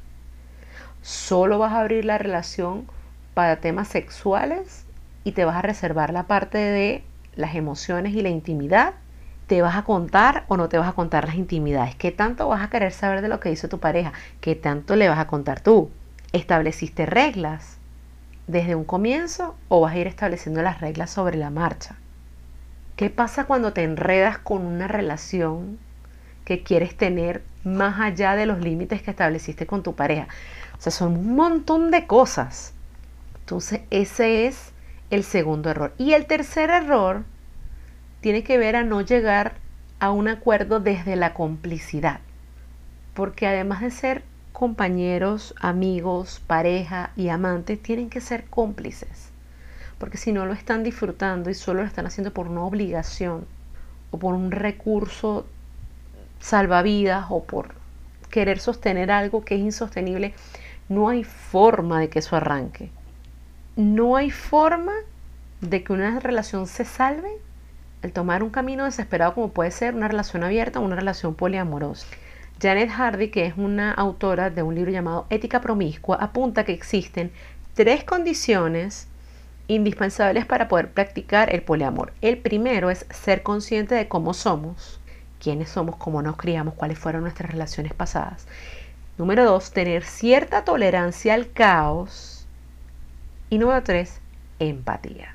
Solo 1.03 1.59
vas 1.59 1.73
a 1.73 1.81
abrir 1.81 2.05
la 2.05 2.19
relación 2.19 2.87
para 3.35 3.57
temas 3.57 3.89
sexuales 3.89 4.85
y 5.25 5.33
te 5.33 5.45
vas 5.45 5.57
a 5.57 5.63
reservar 5.63 6.13
la 6.13 6.25
parte 6.25 6.59
de 6.59 7.05
las 7.35 7.55
emociones 7.55 8.15
y 8.15 8.23
la 8.23 8.29
intimidad. 8.29 8.95
¿Te 9.47 9.63
vas 9.63 9.77
a 9.77 9.83
contar 9.83 10.45
o 10.49 10.57
no 10.57 10.69
te 10.69 10.79
vas 10.79 10.89
a 10.89 10.93
contar 10.93 11.27
las 11.27 11.35
intimidades? 11.35 11.97
¿Qué 11.97 12.13
tanto 12.13 12.49
vas 12.49 12.63
a 12.63 12.71
querer 12.71 12.93
saber 12.93 13.21
de 13.23 13.29
lo 13.29 13.41
que 13.41 13.49
dice 13.49 13.67
tu 13.67 13.81
pareja? 13.81 14.13
¿Qué 14.41 14.55
tanto 14.55 14.95
le 14.95 15.09
vas 15.09 15.19
a 15.19 15.27
contar 15.27 15.61
tú? 15.61 15.91
¿Estableciste 16.33 17.07
reglas 17.07 17.79
desde 18.47 18.75
un 18.75 18.85
comienzo 18.85 19.57
o 19.69 19.81
vas 19.81 19.95
a 19.95 19.99
ir 19.99 20.07
estableciendo 20.07 20.63
las 20.63 20.81
reglas 20.81 21.11
sobre 21.11 21.37
la 21.37 21.51
marcha? 21.51 21.97
¿Qué 22.97 23.11
pasa 23.11 23.45
cuando 23.45 23.73
te 23.73 23.83
enredas 23.83 24.39
con 24.39 24.65
una 24.65 24.89
relación 24.89 25.79
que 26.45 26.65
quieres 26.65 26.97
tener 26.97 27.43
más 27.63 28.01
allá 28.01 28.35
de 28.35 28.47
los 28.47 28.61
límites 28.61 29.03
que 29.03 29.11
estableciste 29.11 29.67
con 29.67 29.85
tu 29.85 29.95
pareja. 29.95 30.27
O 30.77 30.81
sea, 30.81 30.93
son 30.93 31.17
un 31.17 31.37
montón 31.37 31.93
de 31.93 32.09
cosas. 32.09 32.73
Entonces, 33.39 33.83
ese 33.91 34.47
es 34.47 34.73
el 35.11 35.25
segundo 35.25 35.71
error. 35.71 35.95
Y 35.97 36.15
el 36.15 36.27
tercer 36.27 36.71
error 36.71 37.25
tiene 38.21 38.43
que 38.43 38.59
ver 38.59 38.77
a 38.77 38.83
no 38.83 39.01
llegar 39.01 39.55
a 39.99 40.11
un 40.11 40.27
acuerdo 40.27 40.81
desde 40.81 41.17
la 41.17 41.35
complicidad. 41.35 42.19
Porque 43.15 43.47
además 43.47 43.83
de 43.83 43.91
ser 43.91 44.25
compañeros, 44.61 45.55
amigos, 45.59 46.43
pareja 46.47 47.13
y 47.17 47.31
amantes, 47.31 47.83
tienen 47.83 48.11
que 48.11 48.21
ser 48.21 48.45
cómplices. 48.45 49.31
Porque 49.97 50.19
si 50.19 50.33
no 50.33 50.45
lo 50.45 50.53
están 50.53 50.83
disfrutando 50.83 51.49
y 51.49 51.55
solo 51.55 51.81
lo 51.81 51.87
están 51.87 52.05
haciendo 52.05 52.35
por 52.35 52.47
una 52.47 52.65
obligación 52.65 53.47
o 54.11 54.19
por 54.19 54.35
un 54.35 54.51
recurso 54.51 55.47
salvavidas 56.41 57.25
o 57.31 57.43
por 57.43 57.73
querer 58.29 58.59
sostener 58.59 59.11
algo 59.11 59.47
que 59.47 59.55
es 59.55 59.63
insostenible, 59.63 60.35
no 60.91 61.09
hay 61.09 61.25
forma 61.25 61.99
de 61.99 62.11
que 62.11 62.19
eso 62.19 62.37
arranque. 62.37 62.91
No 63.77 64.15
hay 64.15 64.31
forma 64.31 64.93
de 65.63 65.83
que 65.83 65.95
una 65.95 66.21
relación 66.21 66.67
se 66.67 66.85
salve 66.85 67.31
al 68.03 68.13
tomar 68.13 68.43
un 68.43 68.51
camino 68.51 68.85
desesperado 68.85 69.33
como 69.33 69.53
puede 69.53 69.71
ser 69.71 69.95
una 69.95 70.09
relación 70.09 70.45
abierta 70.45 70.81
o 70.81 70.83
una 70.83 70.97
relación 70.97 71.35
poliamorosa. 71.35 72.07
Janet 72.61 72.91
Hardy, 72.91 73.31
que 73.31 73.47
es 73.47 73.55
una 73.57 73.93
autora 73.93 74.51
de 74.51 74.63
un 74.63 74.75
libro 74.75 74.91
llamado 74.91 75.27
Ética 75.31 75.61
Promiscua, 75.63 76.17
apunta 76.17 76.65
que 76.65 76.73
existen 76.73 77.33
tres 77.75 78.05
condiciones 78.05 79.09
indispensables 79.67 80.45
para 80.45 80.69
poder 80.69 80.91
practicar 80.91 81.55
el 81.55 81.63
poliamor. 81.63 82.13
El 82.21 82.37
primero 82.37 82.91
es 82.91 83.07
ser 83.11 83.43
consciente 83.43 83.95
de 83.95 84.09
cómo 84.09 84.35
somos 84.35 85.01
quiénes 85.41 85.71
somos, 85.71 85.97
cómo 85.97 86.21
nos 86.21 86.37
criamos, 86.37 86.75
cuáles 86.75 86.99
fueron 86.99 87.23
nuestras 87.23 87.51
relaciones 87.51 87.95
pasadas. 87.95 88.47
Número 89.17 89.45
dos, 89.45 89.73
tener 89.73 90.05
cierta 90.05 90.65
tolerancia 90.65 91.33
al 91.33 91.51
caos. 91.51 92.47
Y 93.49 93.57
número 93.57 93.83
tres, 93.83 94.21
empatía. 94.59 95.35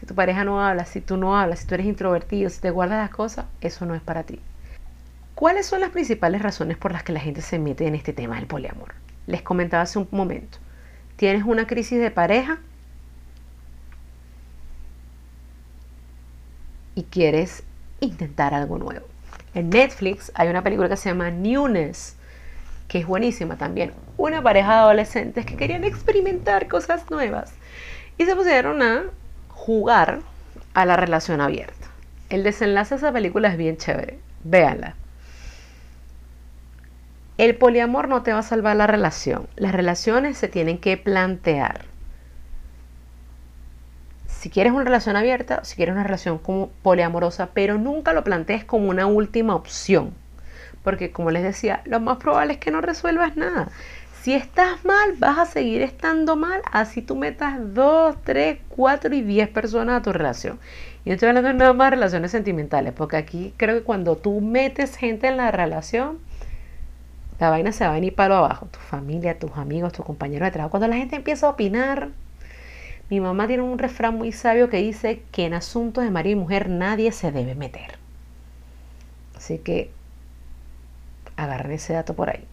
Si 0.00 0.06
tu 0.06 0.14
pareja 0.16 0.42
no 0.42 0.60
habla, 0.60 0.84
si 0.84 1.00
tú 1.00 1.16
no 1.16 1.38
hablas, 1.38 1.60
si 1.60 1.66
tú 1.68 1.74
eres 1.74 1.86
introvertido, 1.86 2.50
si 2.50 2.60
te 2.60 2.70
guardas 2.70 2.98
las 2.98 3.10
cosas, 3.10 3.46
eso 3.60 3.86
no 3.86 3.94
es 3.94 4.02
para 4.02 4.24
ti. 4.24 4.40
¿Cuáles 5.34 5.66
son 5.66 5.80
las 5.80 5.90
principales 5.90 6.42
razones 6.42 6.76
por 6.76 6.92
las 6.92 7.02
que 7.02 7.12
la 7.12 7.18
gente 7.18 7.42
se 7.42 7.58
mete 7.58 7.86
en 7.86 7.96
este 7.96 8.12
tema 8.12 8.36
del 8.36 8.46
poliamor? 8.46 8.94
Les 9.26 9.42
comentaba 9.42 9.82
hace 9.82 9.98
un 9.98 10.06
momento. 10.12 10.58
¿Tienes 11.16 11.42
una 11.44 11.66
crisis 11.66 11.98
de 12.00 12.12
pareja? 12.12 12.58
Y 16.94 17.02
quieres 17.04 17.64
intentar 17.98 18.54
algo 18.54 18.78
nuevo. 18.78 19.06
En 19.54 19.70
Netflix 19.70 20.30
hay 20.34 20.48
una 20.48 20.62
película 20.62 20.88
que 20.88 20.96
se 20.96 21.08
llama 21.08 21.30
Newness, 21.32 22.14
que 22.86 22.98
es 22.98 23.06
buenísima 23.06 23.56
también. 23.56 23.92
Una 24.16 24.40
pareja 24.40 24.74
de 24.74 24.78
adolescentes 24.78 25.46
que 25.46 25.56
querían 25.56 25.82
experimentar 25.82 26.68
cosas 26.68 27.10
nuevas 27.10 27.52
y 28.18 28.24
se 28.24 28.36
pusieron 28.36 28.82
a 28.82 29.04
jugar 29.48 30.20
a 30.74 30.86
la 30.86 30.96
relación 30.96 31.40
abierta. 31.40 31.88
El 32.30 32.44
desenlace 32.44 32.94
de 32.94 32.98
esa 32.98 33.12
película 33.12 33.48
es 33.48 33.56
bien 33.56 33.76
chévere. 33.76 34.20
Véanla. 34.44 34.94
El 37.36 37.56
poliamor 37.56 38.08
no 38.08 38.22
te 38.22 38.32
va 38.32 38.38
a 38.38 38.42
salvar 38.42 38.76
la 38.76 38.86
relación. 38.86 39.48
Las 39.56 39.72
relaciones 39.72 40.38
se 40.38 40.48
tienen 40.48 40.78
que 40.78 40.96
plantear. 40.96 41.86
si 44.44 44.50
quieres 44.50 44.74
una 44.74 44.84
relación 44.84 45.16
abierta, 45.16 45.64
si 45.64 45.74
quieres 45.74 45.94
una 45.94 46.04
relación 46.04 46.36
como 46.36 46.68
poliamorosa, 46.82 47.48
pero 47.54 47.78
nunca 47.78 48.12
lo 48.12 48.24
plantees 48.24 48.62
como 48.62 48.90
una 48.90 49.06
última 49.06 49.54
opción. 49.54 50.12
Porque 50.82 51.10
como 51.12 51.30
les 51.30 51.42
decía, 51.42 51.80
lo 51.86 51.98
más 51.98 52.18
probable 52.18 52.52
es 52.52 52.58
que 52.58 52.70
no 52.70 52.82
resuelvas 52.82 53.38
nada. 53.38 53.70
Si 54.20 54.34
estás 54.34 54.84
mal, 54.84 55.14
vas 55.16 55.38
a 55.38 55.46
seguir 55.46 55.80
estando 55.80 56.36
mal, 56.36 56.60
así 56.72 57.00
tú 57.00 57.16
metas 57.16 57.56
2, 57.72 58.16
3, 58.22 58.58
4 58.68 59.14
y 59.14 59.22
10 59.22 59.48
personas 59.48 60.00
a 60.00 60.02
tu 60.02 60.12
relación. 60.12 60.58
Y 61.06 61.08
no 61.08 61.14
estoy 61.14 61.30
hablando 61.30 61.48
de 61.48 61.54
nada 61.54 61.72
más 61.72 61.88
relaciones 61.88 62.30
sentimentales, 62.30 62.92
porque 62.92 63.16
aquí 63.16 63.54
creo 63.56 63.76
que 63.76 63.82
cuando 63.82 64.16
tú 64.16 64.42
metes 64.42 64.96
gente 64.96 65.26
en 65.26 65.38
la 65.38 65.52
relación, 65.52 66.18
la 67.40 67.50
vaina 67.50 67.72
se 67.72 67.84
va 67.84 67.90
a 67.90 67.94
venir 67.94 68.14
palo 68.14 68.36
abajo. 68.36 68.66
Tu 68.66 68.78
familia, 68.78 69.38
tus 69.38 69.52
amigos, 69.56 69.92
tus 69.92 70.04
compañeros 70.04 70.46
de 70.46 70.52
trabajo. 70.52 70.70
Cuando 70.70 70.88
la 70.88 70.96
gente 70.96 71.16
empieza 71.16 71.46
a 71.46 71.50
opinar, 71.50 72.10
mi 73.10 73.20
mamá 73.20 73.46
tiene 73.46 73.62
un 73.62 73.78
refrán 73.78 74.16
muy 74.16 74.32
sabio 74.32 74.70
que 74.70 74.78
dice 74.78 75.22
que 75.32 75.44
en 75.46 75.54
asuntos 75.54 76.04
de 76.04 76.10
marido 76.10 76.38
y 76.38 76.40
mujer 76.40 76.68
nadie 76.68 77.12
se 77.12 77.32
debe 77.32 77.54
meter. 77.54 77.98
Así 79.36 79.58
que 79.58 79.90
agarren 81.36 81.72
ese 81.72 81.92
dato 81.92 82.14
por 82.14 82.30
ahí. 82.30 82.44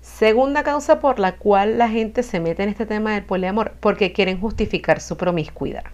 Segunda 0.00 0.64
causa 0.64 1.00
por 1.00 1.18
la 1.18 1.36
cual 1.36 1.78
la 1.78 1.88
gente 1.88 2.22
se 2.22 2.40
mete 2.40 2.62
en 2.62 2.68
este 2.68 2.86
tema 2.86 3.14
del 3.14 3.24
poliamor, 3.24 3.74
porque 3.80 4.12
quieren 4.12 4.40
justificar 4.40 5.00
su 5.00 5.16
promiscuidad. 5.16 5.84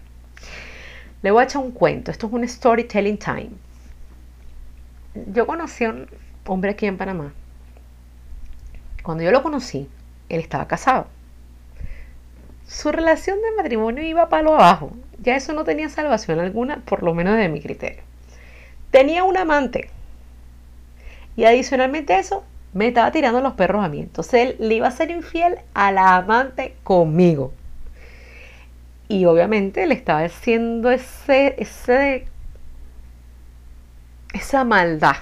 Le 1.21 1.31
voy 1.31 1.41
a 1.41 1.45
echar 1.45 1.61
un 1.61 1.71
cuento, 1.71 2.09
esto 2.09 2.27
es 2.27 2.33
un 2.33 2.47
storytelling 2.47 3.17
time. 3.17 3.51
Yo 5.31 5.45
conocí 5.45 5.83
a 5.83 5.89
un 5.89 6.07
hombre 6.45 6.71
aquí 6.71 6.85
en 6.85 6.97
Panamá. 6.97 7.33
Cuando 9.03 9.23
yo 9.23 9.31
lo 9.31 9.43
conocí, 9.43 9.87
él 10.29 10.39
estaba 10.39 10.67
casado 10.67 11.07
su 12.69 12.91
relación 12.91 13.39
de 13.41 13.57
matrimonio 13.57 14.03
iba 14.03 14.29
palo 14.29 14.53
abajo. 14.53 14.91
Ya 15.17 15.35
eso 15.35 15.53
no 15.53 15.63
tenía 15.63 15.89
salvación 15.89 16.39
alguna, 16.39 16.77
por 16.85 17.01
lo 17.01 17.15
menos 17.15 17.35
de 17.35 17.49
mi 17.49 17.61
criterio. 17.61 18.03
Tenía 18.91 19.23
un 19.23 19.35
amante. 19.37 19.89
Y 21.35 21.45
adicionalmente 21.45 22.13
a 22.13 22.19
eso, 22.19 22.43
me 22.73 22.87
estaba 22.89 23.11
tirando 23.11 23.41
los 23.41 23.53
perros 23.53 23.83
a 23.83 23.89
mí. 23.89 24.01
Entonces 24.01 24.33
él 24.33 24.55
le 24.59 24.75
iba 24.75 24.87
a 24.87 24.91
ser 24.91 25.09
infiel 25.09 25.57
a 25.73 25.91
la 25.91 26.17
amante 26.17 26.75
conmigo. 26.83 27.51
Y 29.07 29.25
obviamente 29.25 29.87
le 29.87 29.95
estaba 29.95 30.19
haciendo 30.19 30.91
ese, 30.91 31.55
ese, 31.57 32.27
esa 34.31 34.63
maldad 34.63 35.15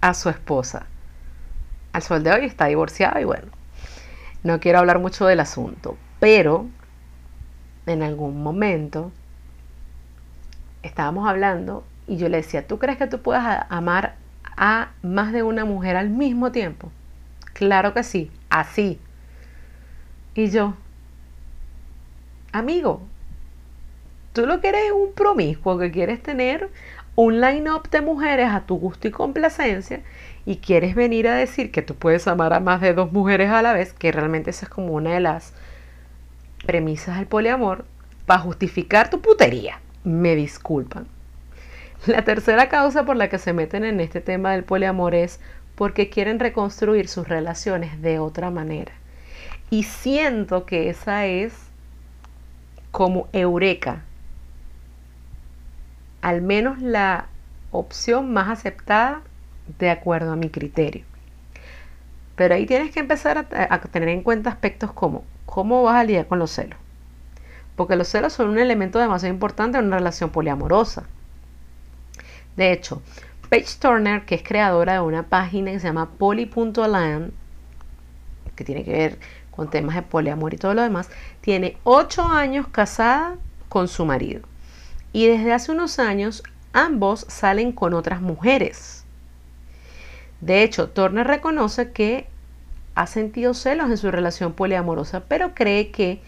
a 0.00 0.14
su 0.14 0.28
esposa. 0.28 0.86
Al 1.92 2.02
sol 2.02 2.22
de 2.22 2.32
hoy 2.32 2.44
está 2.44 2.66
divorciado 2.66 3.20
y 3.20 3.24
bueno, 3.24 3.48
no 4.42 4.60
quiero 4.60 4.78
hablar 4.78 4.98
mucho 4.98 5.26
del 5.26 5.40
asunto, 5.40 5.96
pero 6.18 6.66
en 7.86 8.02
algún 8.02 8.42
momento 8.42 9.12
estábamos 10.82 11.28
hablando 11.28 11.84
y 12.06 12.16
yo 12.16 12.28
le 12.28 12.38
decía, 12.38 12.66
¿tú 12.66 12.78
crees 12.78 12.98
que 12.98 13.06
tú 13.06 13.20
puedas 13.20 13.66
amar 13.68 14.16
a 14.56 14.90
más 15.02 15.32
de 15.32 15.42
una 15.42 15.64
mujer 15.64 15.96
al 15.96 16.10
mismo 16.10 16.52
tiempo? 16.52 16.90
Claro 17.52 17.92
que 17.94 18.02
sí, 18.02 18.30
así. 18.48 18.98
Y 20.34 20.50
yo, 20.50 20.74
amigo, 22.52 23.02
tú 24.32 24.46
lo 24.46 24.60
que 24.60 24.68
eres 24.68 24.86
es 24.86 24.92
un 24.92 25.12
promiscuo 25.12 25.78
que 25.78 25.90
quieres 25.90 26.22
tener 26.22 26.70
un 27.20 27.40
line-up 27.40 27.90
de 27.90 28.00
mujeres 28.00 28.48
a 28.50 28.62
tu 28.62 28.76
gusto 28.76 29.06
y 29.06 29.10
complacencia 29.10 30.00
y 30.46 30.56
quieres 30.56 30.94
venir 30.94 31.28
a 31.28 31.34
decir 31.34 31.70
que 31.70 31.82
tú 31.82 31.94
puedes 31.94 32.26
amar 32.26 32.54
a 32.54 32.60
más 32.60 32.80
de 32.80 32.94
dos 32.94 33.12
mujeres 33.12 33.50
a 33.50 33.60
la 33.60 33.74
vez, 33.74 33.92
que 33.92 34.10
realmente 34.10 34.50
esa 34.50 34.66
es 34.66 34.70
como 34.70 34.94
una 34.94 35.12
de 35.12 35.20
las 35.20 35.52
premisas 36.64 37.18
del 37.18 37.26
poliamor, 37.26 37.84
para 38.24 38.40
justificar 38.40 39.10
tu 39.10 39.20
putería. 39.20 39.80
Me 40.02 40.34
disculpan. 40.34 41.06
La 42.06 42.24
tercera 42.24 42.70
causa 42.70 43.04
por 43.04 43.16
la 43.16 43.28
que 43.28 43.38
se 43.38 43.52
meten 43.52 43.84
en 43.84 44.00
este 44.00 44.22
tema 44.22 44.52
del 44.52 44.64
poliamor 44.64 45.14
es 45.14 45.40
porque 45.74 46.08
quieren 46.08 46.38
reconstruir 46.38 47.06
sus 47.08 47.28
relaciones 47.28 48.00
de 48.00 48.18
otra 48.18 48.50
manera. 48.50 48.92
Y 49.68 49.82
siento 49.82 50.64
que 50.64 50.88
esa 50.88 51.26
es 51.26 51.52
como 52.90 53.28
eureka. 53.32 54.04
Al 56.22 56.42
menos 56.42 56.80
la 56.80 57.26
opción 57.70 58.32
más 58.32 58.48
aceptada 58.48 59.22
de 59.78 59.90
acuerdo 59.90 60.32
a 60.32 60.36
mi 60.36 60.50
criterio. 60.50 61.04
Pero 62.36 62.54
ahí 62.54 62.66
tienes 62.66 62.90
que 62.92 63.00
empezar 63.00 63.38
a, 63.38 63.78
tener 63.80 64.08
en 64.08 64.22
cuenta 64.22 64.50
aspectos 64.50 64.92
como 64.92 65.24
cómo 65.46 65.82
vas 65.82 65.96
a 65.96 66.04
lidiar 66.04 66.26
con 66.26 66.38
los 66.38 66.50
celos. 66.50 66.78
Porque 67.76 67.96
los 67.96 68.08
celos 68.08 68.32
son 68.32 68.48
un 68.48 68.58
elemento 68.58 68.98
demasiado 68.98 69.32
importante 69.32 69.78
en 69.78 69.86
una 69.86 69.98
relación 69.98 70.30
poliamorosa. 70.30 71.04
De 72.56 72.72
hecho, 72.72 73.02
Paige 73.48 73.78
Turner, 73.78 74.24
que 74.24 74.36
es 74.36 74.42
creadora 74.42 74.94
de 74.94 75.00
una 75.00 75.24
página 75.24 75.70
que 75.72 75.80
se 75.80 75.88
llama 75.88 76.10
poly.land, 76.10 77.32
que 78.56 78.64
tiene 78.64 78.84
que 78.84 78.92
ver 78.92 79.18
con 79.50 79.68
temas 79.68 79.94
de 79.96 80.02
poliamor 80.02 80.54
y 80.54 80.56
todo 80.56 80.74
lo 80.74 80.82
demás, 80.82 81.10
tiene 81.40 81.76
8 81.84 82.22
años 82.28 82.68
casada 82.68 83.36
con 83.68 83.88
su 83.88 84.06
marido. 84.06 84.49
Y 85.12 85.26
desde 85.26 85.52
hace 85.52 85.72
unos 85.72 85.98
años 85.98 86.42
ambos 86.72 87.26
salen 87.28 87.72
con 87.72 87.94
otras 87.94 88.20
mujeres. 88.20 89.04
De 90.40 90.62
hecho, 90.62 90.88
Turner 90.88 91.26
reconoce 91.26 91.92
que 91.92 92.26
ha 92.94 93.06
sentido 93.06 93.54
celos 93.54 93.90
en 93.90 93.96
su 93.98 94.10
relación 94.10 94.52
poliamorosa, 94.52 95.20
pero 95.20 95.54
cree 95.54 95.90
que 95.90 96.20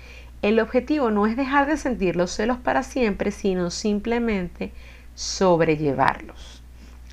el 0.42 0.59
objetivo 0.59 1.11
no 1.11 1.27
es 1.27 1.37
dejar 1.37 1.66
de 1.66 1.77
sentir 1.77 2.16
los 2.16 2.33
celos 2.33 2.59
para 2.59 2.83
siempre, 2.83 3.31
sino 3.31 3.71
simplemente 3.71 4.73
sobrellevarlos. 5.14 6.62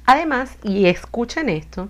Además, 0.06 0.58
y 0.64 0.88
escuchen 0.88 1.50
esto, 1.50 1.90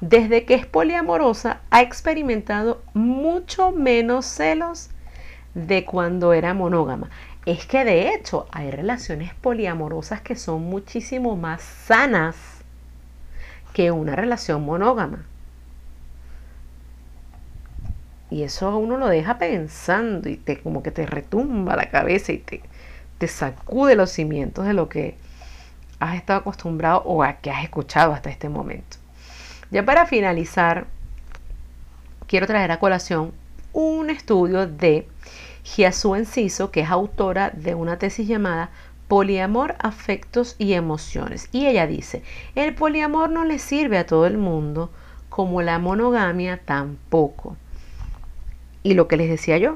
desde 0.00 0.44
que 0.44 0.54
es 0.54 0.66
poliamorosa 0.66 1.60
ha 1.70 1.82
experimentado 1.82 2.82
mucho 2.94 3.72
menos 3.72 4.26
celos 4.26 4.90
de 5.54 5.84
cuando 5.84 6.32
era 6.32 6.54
monógama. 6.54 7.10
Es 7.46 7.64
que 7.64 7.84
de 7.84 8.12
hecho 8.12 8.48
hay 8.50 8.72
relaciones 8.72 9.32
poliamorosas 9.34 10.20
que 10.20 10.34
son 10.34 10.64
muchísimo 10.64 11.36
más 11.36 11.62
sanas 11.62 12.34
que 13.72 13.92
una 13.92 14.16
relación 14.16 14.64
monógama. 14.64 15.24
Y 18.30 18.42
eso 18.42 18.68
a 18.68 18.76
uno 18.76 18.96
lo 18.96 19.06
deja 19.06 19.38
pensando 19.38 20.28
y 20.28 20.36
te 20.36 20.60
como 20.60 20.82
que 20.82 20.90
te 20.90 21.06
retumba 21.06 21.76
la 21.76 21.88
cabeza 21.88 22.32
y 22.32 22.38
te, 22.38 22.62
te 23.18 23.28
sacude 23.28 23.94
los 23.94 24.10
cimientos 24.10 24.66
de 24.66 24.74
lo 24.74 24.88
que 24.88 25.16
has 26.00 26.16
estado 26.16 26.40
acostumbrado 26.40 27.02
o 27.04 27.22
a 27.22 27.34
que 27.34 27.52
has 27.52 27.62
escuchado 27.62 28.12
hasta 28.12 28.28
este 28.28 28.48
momento. 28.48 28.96
Ya 29.70 29.84
para 29.84 30.06
finalizar, 30.06 30.86
quiero 32.26 32.48
traer 32.48 32.72
a 32.72 32.80
colación 32.80 33.32
un 33.72 34.10
estudio 34.10 34.66
de 34.66 35.06
Giasu 35.66 36.14
Enciso, 36.14 36.70
que 36.70 36.82
es 36.82 36.90
autora 36.90 37.50
de 37.50 37.74
una 37.74 37.98
tesis 37.98 38.28
llamada 38.28 38.70
poliamor, 39.08 39.74
afectos 39.80 40.54
y 40.58 40.74
emociones. 40.74 41.48
Y 41.52 41.66
ella 41.66 41.86
dice, 41.86 42.22
el 42.54 42.74
poliamor 42.74 43.30
no 43.30 43.44
le 43.44 43.58
sirve 43.58 43.98
a 43.98 44.06
todo 44.06 44.26
el 44.26 44.38
mundo, 44.38 44.90
como 45.28 45.62
la 45.62 45.78
monogamia 45.78 46.60
tampoco. 46.64 47.56
Y 48.82 48.94
lo 48.94 49.08
que 49.08 49.16
les 49.16 49.28
decía 49.28 49.58
yo, 49.58 49.74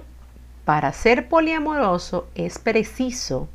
para 0.64 0.92
ser 0.92 1.28
poliamoroso 1.28 2.28
es 2.34 2.58
preciso 2.58 3.48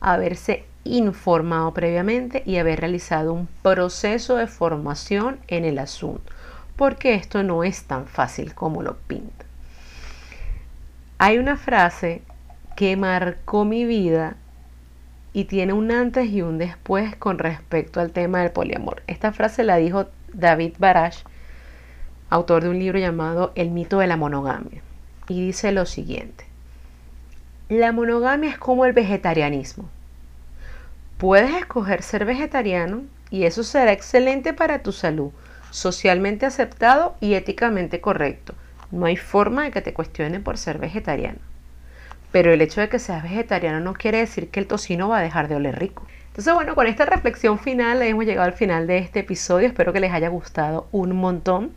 haberse 0.00 0.64
informado 0.84 1.72
previamente 1.72 2.42
y 2.44 2.58
haber 2.58 2.80
realizado 2.80 3.32
un 3.32 3.48
proceso 3.62 4.36
de 4.36 4.46
formación 4.46 5.40
en 5.48 5.64
el 5.64 5.78
asunto, 5.78 6.32
porque 6.76 7.14
esto 7.14 7.42
no 7.42 7.64
es 7.64 7.84
tan 7.84 8.06
fácil 8.06 8.54
como 8.54 8.82
lo 8.82 8.96
pinta. 8.96 9.39
Hay 11.22 11.36
una 11.36 11.58
frase 11.58 12.22
que 12.76 12.96
marcó 12.96 13.66
mi 13.66 13.84
vida 13.84 14.36
y 15.34 15.44
tiene 15.44 15.74
un 15.74 15.92
antes 15.92 16.30
y 16.30 16.40
un 16.40 16.56
después 16.56 17.14
con 17.14 17.38
respecto 17.38 18.00
al 18.00 18.10
tema 18.10 18.40
del 18.40 18.52
poliamor. 18.52 19.02
Esta 19.06 19.30
frase 19.30 19.62
la 19.62 19.76
dijo 19.76 20.06
David 20.32 20.76
Barash, 20.78 21.18
autor 22.30 22.62
de 22.62 22.70
un 22.70 22.78
libro 22.78 22.98
llamado 22.98 23.52
El 23.54 23.70
mito 23.70 23.98
de 23.98 24.06
la 24.06 24.16
monogamia, 24.16 24.80
y 25.28 25.44
dice 25.44 25.72
lo 25.72 25.84
siguiente. 25.84 26.46
La 27.68 27.92
monogamia 27.92 28.48
es 28.48 28.58
como 28.58 28.86
el 28.86 28.94
vegetarianismo. 28.94 29.90
Puedes 31.18 31.54
escoger 31.54 32.02
ser 32.02 32.24
vegetariano 32.24 33.02
y 33.28 33.44
eso 33.44 33.62
será 33.62 33.92
excelente 33.92 34.54
para 34.54 34.78
tu 34.78 34.90
salud, 34.90 35.32
socialmente 35.70 36.46
aceptado 36.46 37.14
y 37.20 37.34
éticamente 37.34 38.00
correcto. 38.00 38.54
No 38.90 39.06
hay 39.06 39.16
forma 39.16 39.64
de 39.64 39.70
que 39.70 39.82
te 39.82 39.94
cuestionen 39.94 40.42
por 40.42 40.58
ser 40.58 40.78
vegetariano. 40.78 41.38
Pero 42.32 42.52
el 42.52 42.60
hecho 42.60 42.80
de 42.80 42.88
que 42.88 42.98
seas 42.98 43.22
vegetariano 43.22 43.80
no 43.80 43.94
quiere 43.94 44.18
decir 44.18 44.50
que 44.50 44.60
el 44.60 44.66
tocino 44.66 45.08
va 45.08 45.18
a 45.18 45.22
dejar 45.22 45.48
de 45.48 45.56
oler 45.56 45.78
rico. 45.78 46.06
Entonces, 46.28 46.54
bueno, 46.54 46.74
con 46.74 46.86
esta 46.86 47.04
reflexión 47.04 47.58
final 47.58 48.02
hemos 48.02 48.24
llegado 48.24 48.46
al 48.46 48.54
final 48.54 48.86
de 48.86 48.98
este 48.98 49.20
episodio. 49.20 49.66
Espero 49.66 49.92
que 49.92 50.00
les 50.00 50.12
haya 50.12 50.28
gustado 50.28 50.86
un 50.92 51.16
montón. 51.16 51.72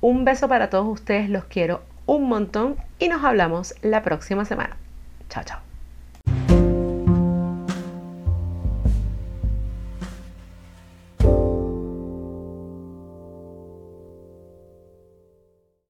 Un 0.00 0.24
beso 0.24 0.48
para 0.48 0.68
todos 0.68 0.86
ustedes, 0.86 1.30
los 1.30 1.44
quiero 1.44 1.82
un 2.06 2.28
montón 2.28 2.76
y 2.98 3.08
nos 3.08 3.24
hablamos 3.24 3.74
la 3.80 4.02
próxima 4.02 4.44
semana. 4.44 4.76
Chao, 5.30 5.44
chao. 5.44 5.63